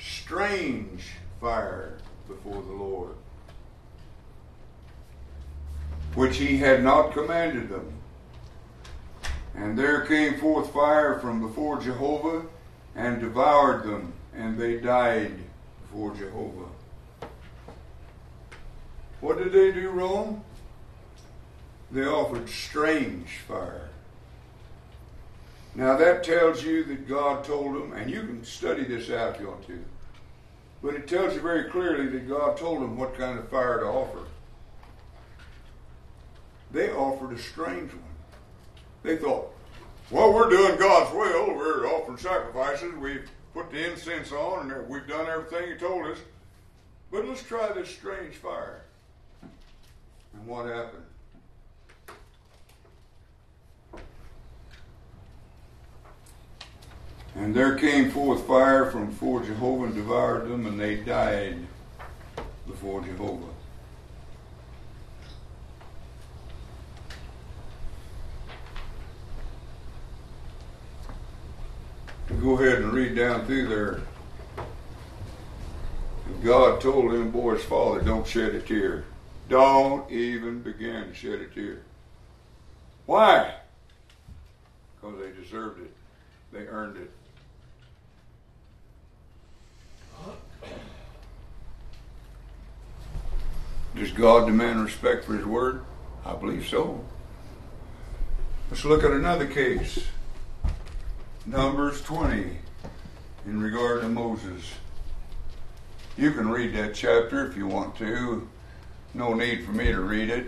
strange 0.00 1.12
fire 1.40 1.98
before 2.28 2.62
the 2.62 2.72
Lord, 2.72 3.14
which 6.14 6.36
he 6.36 6.58
had 6.58 6.82
not 6.82 7.12
commanded 7.12 7.68
them. 7.68 7.92
And 9.54 9.78
there 9.78 10.06
came 10.06 10.38
forth 10.38 10.72
fire 10.72 11.18
from 11.18 11.40
before 11.40 11.78
Jehovah 11.80 12.42
and 12.94 13.20
devoured 13.20 13.84
them, 13.84 14.12
and 14.34 14.58
they 14.58 14.78
died 14.78 15.32
before 15.92 16.14
Jehovah. 16.14 16.68
What 19.20 19.38
did 19.38 19.52
they 19.52 19.72
do 19.72 19.90
wrong? 19.90 20.42
They 21.90 22.06
offered 22.06 22.48
strange 22.48 23.28
fire. 23.46 23.90
Now 25.74 25.96
that 25.96 26.24
tells 26.24 26.64
you 26.64 26.84
that 26.84 27.08
God 27.08 27.44
told 27.44 27.74
them, 27.74 27.92
and 27.92 28.10
you 28.10 28.20
can 28.20 28.44
study 28.44 28.84
this 28.84 29.10
out 29.10 29.34
if 29.34 29.40
you 29.40 29.48
want 29.48 29.66
to, 29.66 29.84
but 30.82 30.94
it 30.94 31.06
tells 31.06 31.34
you 31.34 31.40
very 31.40 31.70
clearly 31.70 32.06
that 32.08 32.28
God 32.28 32.56
told 32.56 32.82
them 32.82 32.96
what 32.96 33.16
kind 33.16 33.38
of 33.38 33.48
fire 33.48 33.80
to 33.80 33.86
offer. 33.86 34.26
They 36.72 36.90
offered 36.90 37.32
a 37.32 37.38
strange 37.38 37.92
one. 37.92 38.02
They 39.02 39.16
thought, 39.16 39.52
well, 40.10 40.32
we're 40.32 40.48
doing 40.48 40.78
God's 40.78 41.14
will. 41.14 41.54
We're 41.54 41.86
offering 41.86 42.16
sacrifices. 42.18 42.94
We've 42.94 43.28
put 43.52 43.70
the 43.70 43.90
incense 43.90 44.32
on, 44.32 44.70
and 44.70 44.88
we've 44.88 45.06
done 45.06 45.26
everything 45.26 45.72
He 45.72 45.78
told 45.78 46.06
us. 46.06 46.18
But 47.10 47.26
let's 47.26 47.42
try 47.42 47.70
this 47.72 47.90
strange 47.90 48.36
fire. 48.36 48.82
And 49.42 50.46
what 50.46 50.66
happened? 50.66 51.04
And 57.34 57.54
there 57.54 57.76
came 57.76 58.10
forth 58.10 58.46
fire 58.46 58.90
from 58.90 59.06
before 59.06 59.42
Jehovah 59.42 59.84
and 59.84 59.94
devoured 59.94 60.48
them, 60.48 60.66
and 60.66 60.78
they 60.78 60.96
died 60.96 61.58
before 62.66 63.00
Jehovah. 63.02 63.51
Go 72.40 72.58
ahead 72.58 72.82
and 72.82 72.92
read 72.92 73.14
down 73.14 73.46
through 73.46 73.68
there. 73.68 74.00
God 76.42 76.80
told 76.80 77.12
them 77.12 77.30
boy's 77.30 77.62
father, 77.62 78.00
don't 78.00 78.26
shed 78.26 78.54
a 78.54 78.60
tear. 78.60 79.04
Don't 79.48 80.10
even 80.10 80.60
begin 80.60 81.08
to 81.08 81.14
shed 81.14 81.40
a 81.40 81.46
tear. 81.46 81.82
Why? 83.06 83.54
Because 85.00 85.18
they 85.20 85.30
deserved 85.40 85.82
it. 85.82 85.92
They 86.52 86.66
earned 86.66 86.96
it. 86.96 87.10
Does 93.94 94.10
God 94.12 94.46
demand 94.46 94.82
respect 94.82 95.24
for 95.24 95.34
His 95.34 95.44
Word? 95.44 95.84
I 96.24 96.34
believe 96.34 96.66
so. 96.66 97.04
Let's 98.70 98.84
look 98.84 99.04
at 99.04 99.10
another 99.10 99.46
case. 99.46 100.06
Numbers 101.44 102.00
20 102.02 102.56
in 103.46 103.60
regard 103.60 104.02
to 104.02 104.08
Moses. 104.08 104.62
You 106.16 106.30
can 106.30 106.48
read 106.48 106.72
that 106.74 106.94
chapter 106.94 107.44
if 107.44 107.56
you 107.56 107.66
want 107.66 107.96
to. 107.96 108.48
No 109.12 109.34
need 109.34 109.64
for 109.64 109.72
me 109.72 109.86
to 109.86 110.00
read 110.00 110.30
it. 110.30 110.46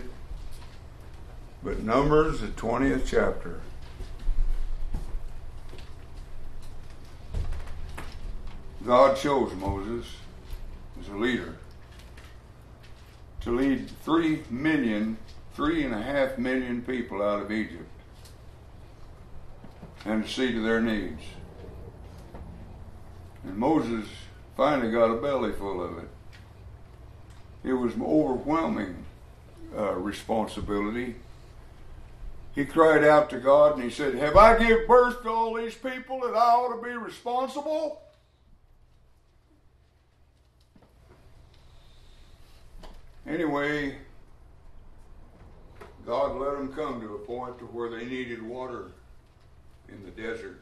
But 1.61 1.83
Numbers, 1.83 2.39
the 2.39 2.47
20th 2.47 3.05
chapter. 3.05 3.59
God 8.85 9.17
chose 9.17 9.53
Moses 9.55 10.05
as 11.01 11.09
a 11.09 11.15
leader 11.17 11.57
to 13.41 13.51
lead 13.51 13.89
three 14.05 14.43
million, 14.49 15.17
three 15.55 15.83
and 15.83 15.93
a 15.93 16.01
half 16.01 16.37
million 16.37 16.83
people 16.83 17.21
out 17.21 17.41
of 17.41 17.51
Egypt 17.51 17.84
and 20.05 20.23
to 20.23 20.29
see 20.29 20.51
to 20.51 20.61
their 20.61 20.79
needs. 20.79 21.21
And 23.43 23.57
Moses 23.57 24.07
finally 24.55 24.91
got 24.91 25.11
a 25.11 25.15
belly 25.15 25.51
full 25.51 25.83
of 25.83 25.97
it. 25.97 26.09
It 27.63 27.73
was 27.73 27.93
overwhelming 27.99 28.95
uh, 29.75 29.93
responsibility. 29.95 31.15
He 32.53 32.63
cried 32.63 33.03
out 33.03 33.29
to 33.31 33.39
God 33.39 33.75
and 33.75 33.83
he 33.83 33.89
said, 33.89 34.15
Have 34.15 34.37
I 34.37 34.57
give 34.57 34.87
birth 34.87 35.23
to 35.23 35.29
all 35.29 35.55
these 35.55 35.75
people 35.75 36.21
that 36.21 36.35
I 36.35 36.51
ought 36.53 36.75
to 36.75 36.81
be 36.81 36.95
responsible? 36.95 38.01
Anyway, 43.27 43.97
God 46.05 46.39
let 46.39 46.51
them 46.53 46.71
come 46.71 47.01
to 47.01 47.15
a 47.15 47.19
point 47.19 47.57
to 47.57 47.65
where 47.65 47.89
they 47.89 48.05
needed 48.05 48.41
water 48.43 48.91
in 49.89 50.03
the 50.03 50.11
desert. 50.11 50.61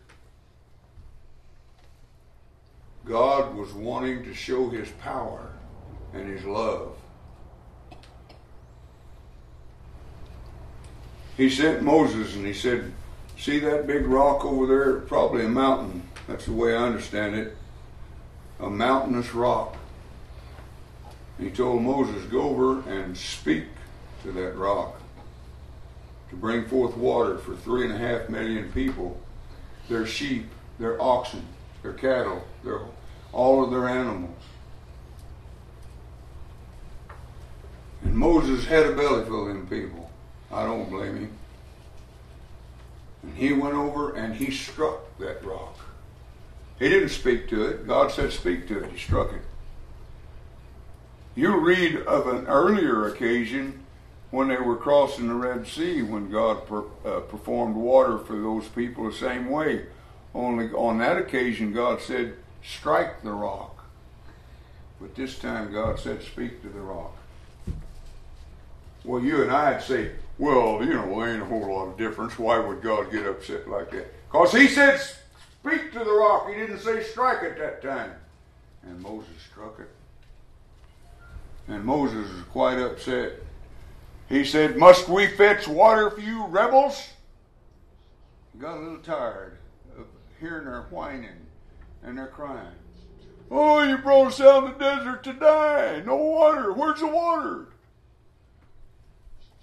God 3.05 3.55
was 3.55 3.74
wanting 3.74 4.24
to 4.24 4.34
show 4.34 4.69
his 4.69 4.89
power 5.01 5.51
and 6.13 6.28
his 6.28 6.45
love. 6.45 6.95
He 11.36 11.49
sent 11.49 11.82
Moses 11.82 12.36
and 12.36 12.45
he 12.45 12.53
said, 12.53 12.93
See 13.38 13.59
that 13.59 13.88
big 13.88 14.05
rock 14.05 14.45
over 14.45 14.67
there? 14.67 14.99
Probably 15.01 15.43
a 15.43 15.49
mountain. 15.49 16.07
That's 16.28 16.45
the 16.45 16.53
way 16.53 16.76
I 16.76 16.84
understand 16.84 17.36
it. 17.36 17.57
A 18.59 18.69
mountainous 18.69 19.34
rock. 19.34 19.76
He 21.39 21.49
told 21.49 21.82
Moses, 21.82 22.24
Go 22.26 22.41
over 22.41 22.88
and 22.89 23.17
speak 23.17 23.65
to 24.24 24.32
that 24.32 24.55
rock 24.55 25.03
to 26.34 26.39
bring 26.39 26.65
forth 26.65 26.97
water 26.97 27.38
for 27.38 27.55
three 27.55 27.86
and 27.86 27.93
a 27.93 27.97
half 27.97 28.27
million 28.27 28.71
people, 28.71 29.19
their 29.88 30.05
sheep, 30.05 30.47
their 30.79 30.99
oxen, 31.01 31.45
their 31.84 31.93
cattle, 31.93 32.43
their, 32.63 32.79
all 33.31 33.63
of 33.63 33.69
their 33.69 33.88
animals. 33.88 34.41
And 38.03 38.15
Moses 38.15 38.65
had 38.65 38.88
a 38.88 38.95
belly 38.95 39.23
full 39.25 39.47
of 39.47 39.47
them 39.47 39.67
people. 39.67 40.09
I 40.51 40.65
don't 40.65 40.89
blame 40.89 41.17
him. 41.17 41.31
And 43.21 43.36
he 43.36 43.53
went 43.53 43.75
over 43.75 44.15
and 44.15 44.34
he 44.34 44.51
struck 44.51 45.17
that 45.19 45.43
rock. 45.45 45.77
He 46.79 46.89
didn't 46.89 47.09
speak 47.09 47.47
to 47.49 47.65
it. 47.67 47.88
God 47.88 48.11
said, 48.11 48.34
Speak 48.34 48.67
to 48.67 48.84
it. 48.84 48.91
He 48.91 48.97
struck 48.97 49.31
it. 49.31 49.41
You 51.36 51.57
read 51.59 51.97
of 51.97 52.27
an 52.27 52.47
earlier 52.47 53.07
occasion 53.07 53.82
when 54.34 54.47
they 54.47 54.57
were 54.57 54.75
crossing 54.75 55.27
the 55.27 55.34
Red 55.36 55.67
Sea, 55.67 56.01
when 56.01 56.31
God 56.31 56.65
per, 56.65 56.86
uh, 57.05 57.19
performed 57.19 57.75
water 57.75 58.17
for 58.17 58.36
those 58.36 58.67
people 58.67 59.03
the 59.07 59.15
same 59.15 59.47
way. 59.47 59.86
Only 60.34 60.71
on 60.71 60.97
that 60.97 61.17
occasion, 61.17 61.71
God 61.71 62.01
said, 62.01 62.34
strike 62.63 63.21
the 63.21 63.31
rock. 63.31 63.86
But 64.99 65.13
this 65.13 65.38
time, 65.38 65.71
God 65.71 65.99
said, 65.99 66.23
speak 66.23 66.63
to 66.63 66.69
the 66.69 66.79
rock. 66.79 67.15
Well, 69.03 69.21
you 69.21 69.43
and 69.43 69.51
I'd 69.51 69.84
say, 69.84 70.13
well, 70.39 70.84
you 70.84 70.95
know, 70.95 71.07
there 71.09 71.31
ain't 71.31 71.43
a 71.43 71.45
whole 71.45 71.71
lot 71.71 71.89
of 71.89 71.97
difference. 71.99 72.39
Why 72.39 72.57
would 72.57 72.81
God 72.81 73.11
get 73.11 73.27
upset 73.27 73.69
like 73.69 73.91
that? 73.91 74.11
Because 74.31 74.51
He 74.51 74.67
said, 74.67 74.99
speak 74.99 75.91
to 75.93 75.99
the 75.99 76.11
rock. 76.11 76.49
He 76.49 76.55
didn't 76.55 76.79
say 76.79 77.03
strike 77.03 77.43
it 77.43 77.59
that 77.59 77.84
time. 77.84 78.13
And 78.81 78.99
Moses 78.99 79.29
struck 79.51 79.79
it. 79.79 79.91
And 81.67 81.86
Moses 81.86 82.34
was 82.34 82.43
quite 82.51 82.79
upset. 82.79 83.34
He 84.34 84.43
said, 84.43 84.77
Must 84.77 85.07
we 85.07 85.27
fetch 85.27 85.67
water 85.67 86.09
for 86.09 86.19
you 86.19 86.47
rebels? 86.47 87.09
Got 88.57 88.77
a 88.77 88.79
little 88.79 88.97
tired 88.97 89.59
of 89.95 90.07
hearing 90.39 90.65
their 90.65 90.88
whining 90.89 91.45
and 92.01 92.17
their 92.17 92.27
crying. 92.27 92.73
Oh, 93.51 93.84
you 93.84 93.99
brought 93.99 94.29
us 94.29 94.41
out 94.41 94.63
in 94.63 94.71
the 94.71 94.79
desert 94.79 95.23
to 95.25 95.34
die. 95.34 96.01
No 96.03 96.15
water. 96.15 96.73
Where's 96.73 96.99
the 96.99 97.07
water? 97.07 97.67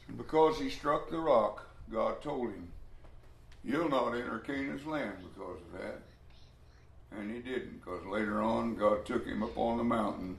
And 0.07 0.17
because 0.17 0.61
he 0.61 0.71
struck 0.71 1.11
the 1.11 1.19
rock, 1.19 1.67
God 1.91 2.23
told 2.23 2.51
him, 2.51 2.69
You'll 3.65 3.89
not 3.89 4.15
enter 4.15 4.39
Canaan's 4.39 4.87
land 4.87 5.17
because 5.35 5.59
of 5.63 5.81
that. 5.81 6.01
And 7.11 7.35
he 7.35 7.41
didn't, 7.41 7.81
because 7.81 8.07
later 8.07 8.41
on, 8.41 8.77
God 8.77 9.05
took 9.05 9.27
him 9.27 9.43
up 9.43 9.59
on 9.59 9.79
the 9.79 9.85
mountain, 9.85 10.39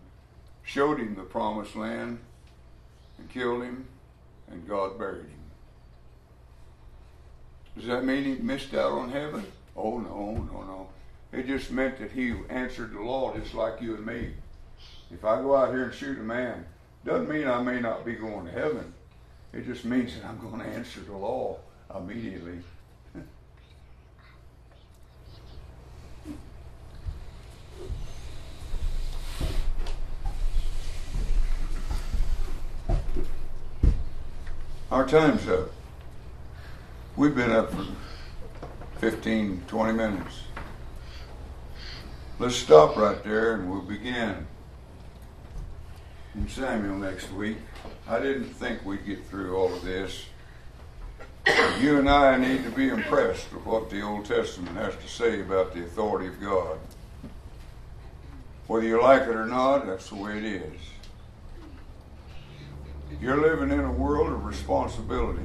showed 0.64 1.02
him 1.02 1.16
the 1.16 1.24
promised 1.24 1.76
land, 1.76 2.20
and 3.18 3.30
killed 3.30 3.64
him, 3.64 3.88
and 4.52 4.68
God 4.68 4.98
buried 4.98 5.26
him. 5.26 5.42
Does 7.76 7.86
that 7.88 8.06
mean 8.06 8.24
he 8.24 8.36
missed 8.36 8.74
out 8.74 8.92
on 8.92 9.12
heaven? 9.12 9.46
Oh, 9.76 9.98
no, 10.00 10.48
no, 10.52 10.64
no. 10.64 10.90
It 11.32 11.48
just 11.48 11.72
meant 11.72 12.00
that 12.00 12.12
he 12.12 12.34
answered 12.50 12.94
the 12.94 13.00
law 13.00 13.36
just 13.38 13.54
like 13.54 13.82
you 13.82 13.96
and 13.96 14.06
me. 14.06 14.34
If 15.10 15.24
I 15.24 15.42
go 15.42 15.56
out 15.56 15.74
here 15.74 15.86
and 15.86 15.94
shoot 15.94 16.20
a 16.20 16.24
man, 16.24 16.66
doesn't 17.06 17.30
mean 17.30 17.48
I 17.48 17.62
may 17.62 17.80
not 17.80 18.06
be 18.06 18.14
going 18.14 18.46
to 18.46 18.52
heaven. 18.52 18.94
It 19.54 19.66
just 19.66 19.86
means 19.86 20.16
that 20.16 20.26
I'm 20.26 20.40
going 20.40 20.60
to 20.60 20.68
answer 20.68 21.02
the 21.02 21.16
law 21.16 21.58
immediately. 21.96 22.60
Our 34.92 35.08
time's 35.08 35.48
up. 35.48 35.72
We've 37.16 37.34
been 37.34 37.50
up 37.50 37.72
for 37.72 37.86
15, 39.00 39.64
20 39.66 39.94
minutes. 39.94 40.42
Let's 42.40 42.58
stop 42.58 42.98
right 42.98 43.24
there 43.24 43.54
and 43.54 43.72
we'll 43.72 43.84
begin 43.84 44.46
in 46.36 46.50
Samuel 46.50 46.98
next 46.98 47.32
week. 47.32 47.56
I 48.06 48.20
didn't 48.20 48.50
think 48.50 48.84
we'd 48.84 49.06
get 49.06 49.26
through 49.28 49.56
all 49.56 49.74
of 49.74 49.82
this. 49.82 50.26
You 51.80 51.98
and 51.98 52.10
I 52.10 52.36
need 52.36 52.66
to 52.66 52.70
be 52.70 52.90
impressed 52.90 53.54
with 53.54 53.66
what 53.66 53.90
the 53.90 54.02
Old 54.02 54.26
Testament 54.26 54.76
has 54.76 54.94
to 54.98 55.08
say 55.08 55.40
about 55.40 55.74
the 55.74 55.86
authority 55.86 56.28
of 56.28 56.42
God. 56.42 56.78
Whether 58.68 58.88
you 58.88 59.02
like 59.02 59.22
it 59.22 59.30
or 59.30 59.46
not, 59.46 59.86
that's 59.86 60.10
the 60.10 60.16
way 60.16 60.38
it 60.38 60.44
is. 60.44 60.91
You're 63.20 63.42
living 63.42 63.72
in 63.72 63.84
a 63.84 63.92
world 63.92 64.32
of 64.32 64.46
responsibility. 64.46 65.44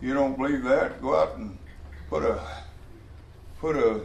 You 0.00 0.14
don't 0.14 0.36
believe 0.36 0.64
that? 0.64 1.00
Go 1.00 1.16
out 1.16 1.36
and 1.36 1.56
put 2.08 2.24
a 2.24 2.40
put 3.60 3.76
a 3.76 4.00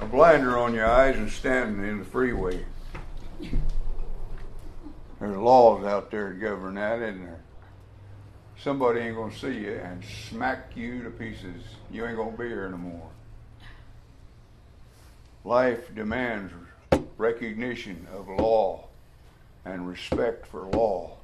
a 0.00 0.06
blinder 0.06 0.58
on 0.58 0.74
your 0.74 0.86
eyes 0.86 1.16
and 1.16 1.30
stand 1.30 1.84
in 1.84 1.98
the 1.98 2.04
freeway. 2.04 2.64
There's 5.20 5.36
laws 5.36 5.84
out 5.84 6.10
there 6.10 6.32
to 6.32 6.38
govern 6.38 6.74
that, 6.74 7.00
isn't 7.00 7.24
there? 7.24 7.40
Somebody 8.58 9.00
ain't 9.00 9.16
gonna 9.16 9.34
see 9.34 9.58
you 9.60 9.74
and 9.74 10.02
smack 10.04 10.72
you 10.74 11.02
to 11.02 11.10
pieces. 11.10 11.62
You 11.90 12.06
ain't 12.06 12.16
gonna 12.16 12.36
be 12.36 12.48
here 12.48 12.68
no 12.68 12.78
more. 12.78 13.10
Life 15.44 15.94
demands 15.94 16.52
recognition 17.18 18.06
of 18.12 18.28
law 18.28 18.88
and 19.64 19.88
respect 19.88 20.46
for 20.46 20.66
law. 20.66 21.16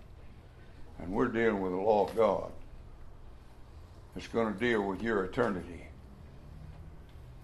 And 0.99 1.13
we're 1.13 1.29
dealing 1.29 1.61
with 1.61 1.73
the 1.73 1.79
law 1.79 2.07
of 2.07 2.17
God. 2.17 2.51
It's 4.17 4.29
going 4.29 4.53
to 4.53 4.59
deal 4.59 4.83
with 4.83 5.03
your 5.03 5.25
eternity. 5.25 5.87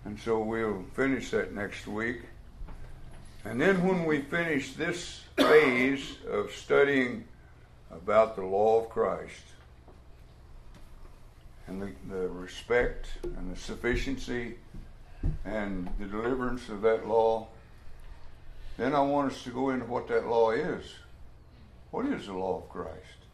And 0.04 0.18
so 0.18 0.40
we'll 0.40 0.84
finish 0.94 1.30
that 1.30 1.54
next 1.54 1.86
week. 1.86 2.22
And 3.44 3.60
then 3.60 3.86
when 3.86 4.04
we 4.04 4.22
finish 4.22 4.74
this 4.74 5.20
phase 5.36 6.16
of 6.30 6.50
studying 6.52 7.24
about 7.90 8.36
the 8.36 8.42
law 8.42 8.82
of 8.82 8.88
Christ 8.88 9.42
and 11.66 11.80
the, 11.80 11.90
the 12.08 12.28
respect 12.28 13.06
and 13.22 13.54
the 13.54 13.58
sufficiency 13.58 14.56
and 15.44 15.88
the 15.98 16.06
deliverance 16.06 16.68
of 16.68 16.82
that 16.82 17.06
law, 17.06 17.48
then 18.76 18.94
I 18.94 19.00
want 19.00 19.32
us 19.32 19.42
to 19.44 19.50
go 19.50 19.70
into 19.70 19.86
what 19.86 20.08
that 20.08 20.26
law 20.26 20.50
is. 20.50 20.84
What 21.90 22.06
is 22.06 22.26
the 22.26 22.34
law 22.34 22.58
of 22.58 22.68
Christ? 22.68 23.26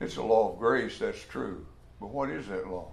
It's 0.00 0.16
a 0.16 0.22
law 0.22 0.52
of 0.52 0.58
grace, 0.58 0.98
that's 0.98 1.22
true. 1.24 1.66
But 2.00 2.10
what 2.10 2.30
is 2.30 2.48
that 2.48 2.68
law? 2.68 2.88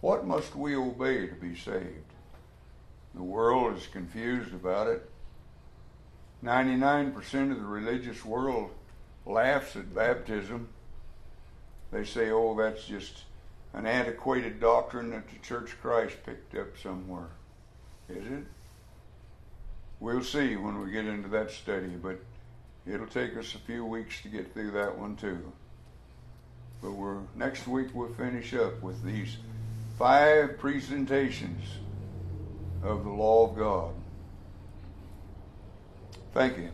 What 0.00 0.26
must 0.26 0.54
we 0.54 0.76
obey 0.76 1.26
to 1.26 1.34
be 1.34 1.56
saved? 1.56 2.12
The 3.14 3.22
world 3.22 3.76
is 3.76 3.86
confused 3.86 4.54
about 4.54 4.86
it. 4.88 5.08
99% 6.44 7.16
of 7.50 7.58
the 7.58 7.64
religious 7.64 8.24
world 8.24 8.70
laughs 9.26 9.74
at 9.74 9.94
baptism. 9.94 10.68
They 11.90 12.04
say, 12.04 12.30
oh, 12.30 12.56
that's 12.56 12.84
just 12.84 13.24
an 13.72 13.86
antiquated 13.86 14.60
doctrine 14.60 15.10
that 15.10 15.28
the 15.28 15.38
Church 15.38 15.72
of 15.72 15.80
Christ 15.80 16.16
picked 16.24 16.56
up 16.56 16.78
somewhere. 16.80 17.30
Is 18.08 18.24
it? 18.24 18.44
We'll 20.00 20.22
see 20.22 20.56
when 20.56 20.80
we 20.80 20.90
get 20.90 21.06
into 21.06 21.28
that 21.30 21.50
study, 21.50 21.88
but 21.88 22.20
it'll 22.86 23.06
take 23.06 23.36
us 23.36 23.54
a 23.54 23.58
few 23.58 23.84
weeks 23.84 24.22
to 24.22 24.28
get 24.28 24.52
through 24.52 24.70
that 24.72 24.96
one 24.96 25.16
too. 25.16 25.52
But 26.80 26.92
we're 26.92 27.18
next 27.34 27.66
week 27.66 27.88
we'll 27.92 28.14
finish 28.14 28.54
up 28.54 28.80
with 28.80 29.02
these 29.02 29.36
five 29.98 30.58
presentations 30.58 31.64
of 32.82 33.02
the 33.02 33.10
law 33.10 33.50
of 33.50 33.56
God. 33.56 33.94
Thank 36.32 36.58
you. 36.58 36.70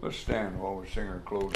Let's 0.00 0.16
stand 0.16 0.58
while 0.58 0.76
we 0.76 0.88
sing 0.88 1.08
our 1.08 1.20
closing. 1.20 1.52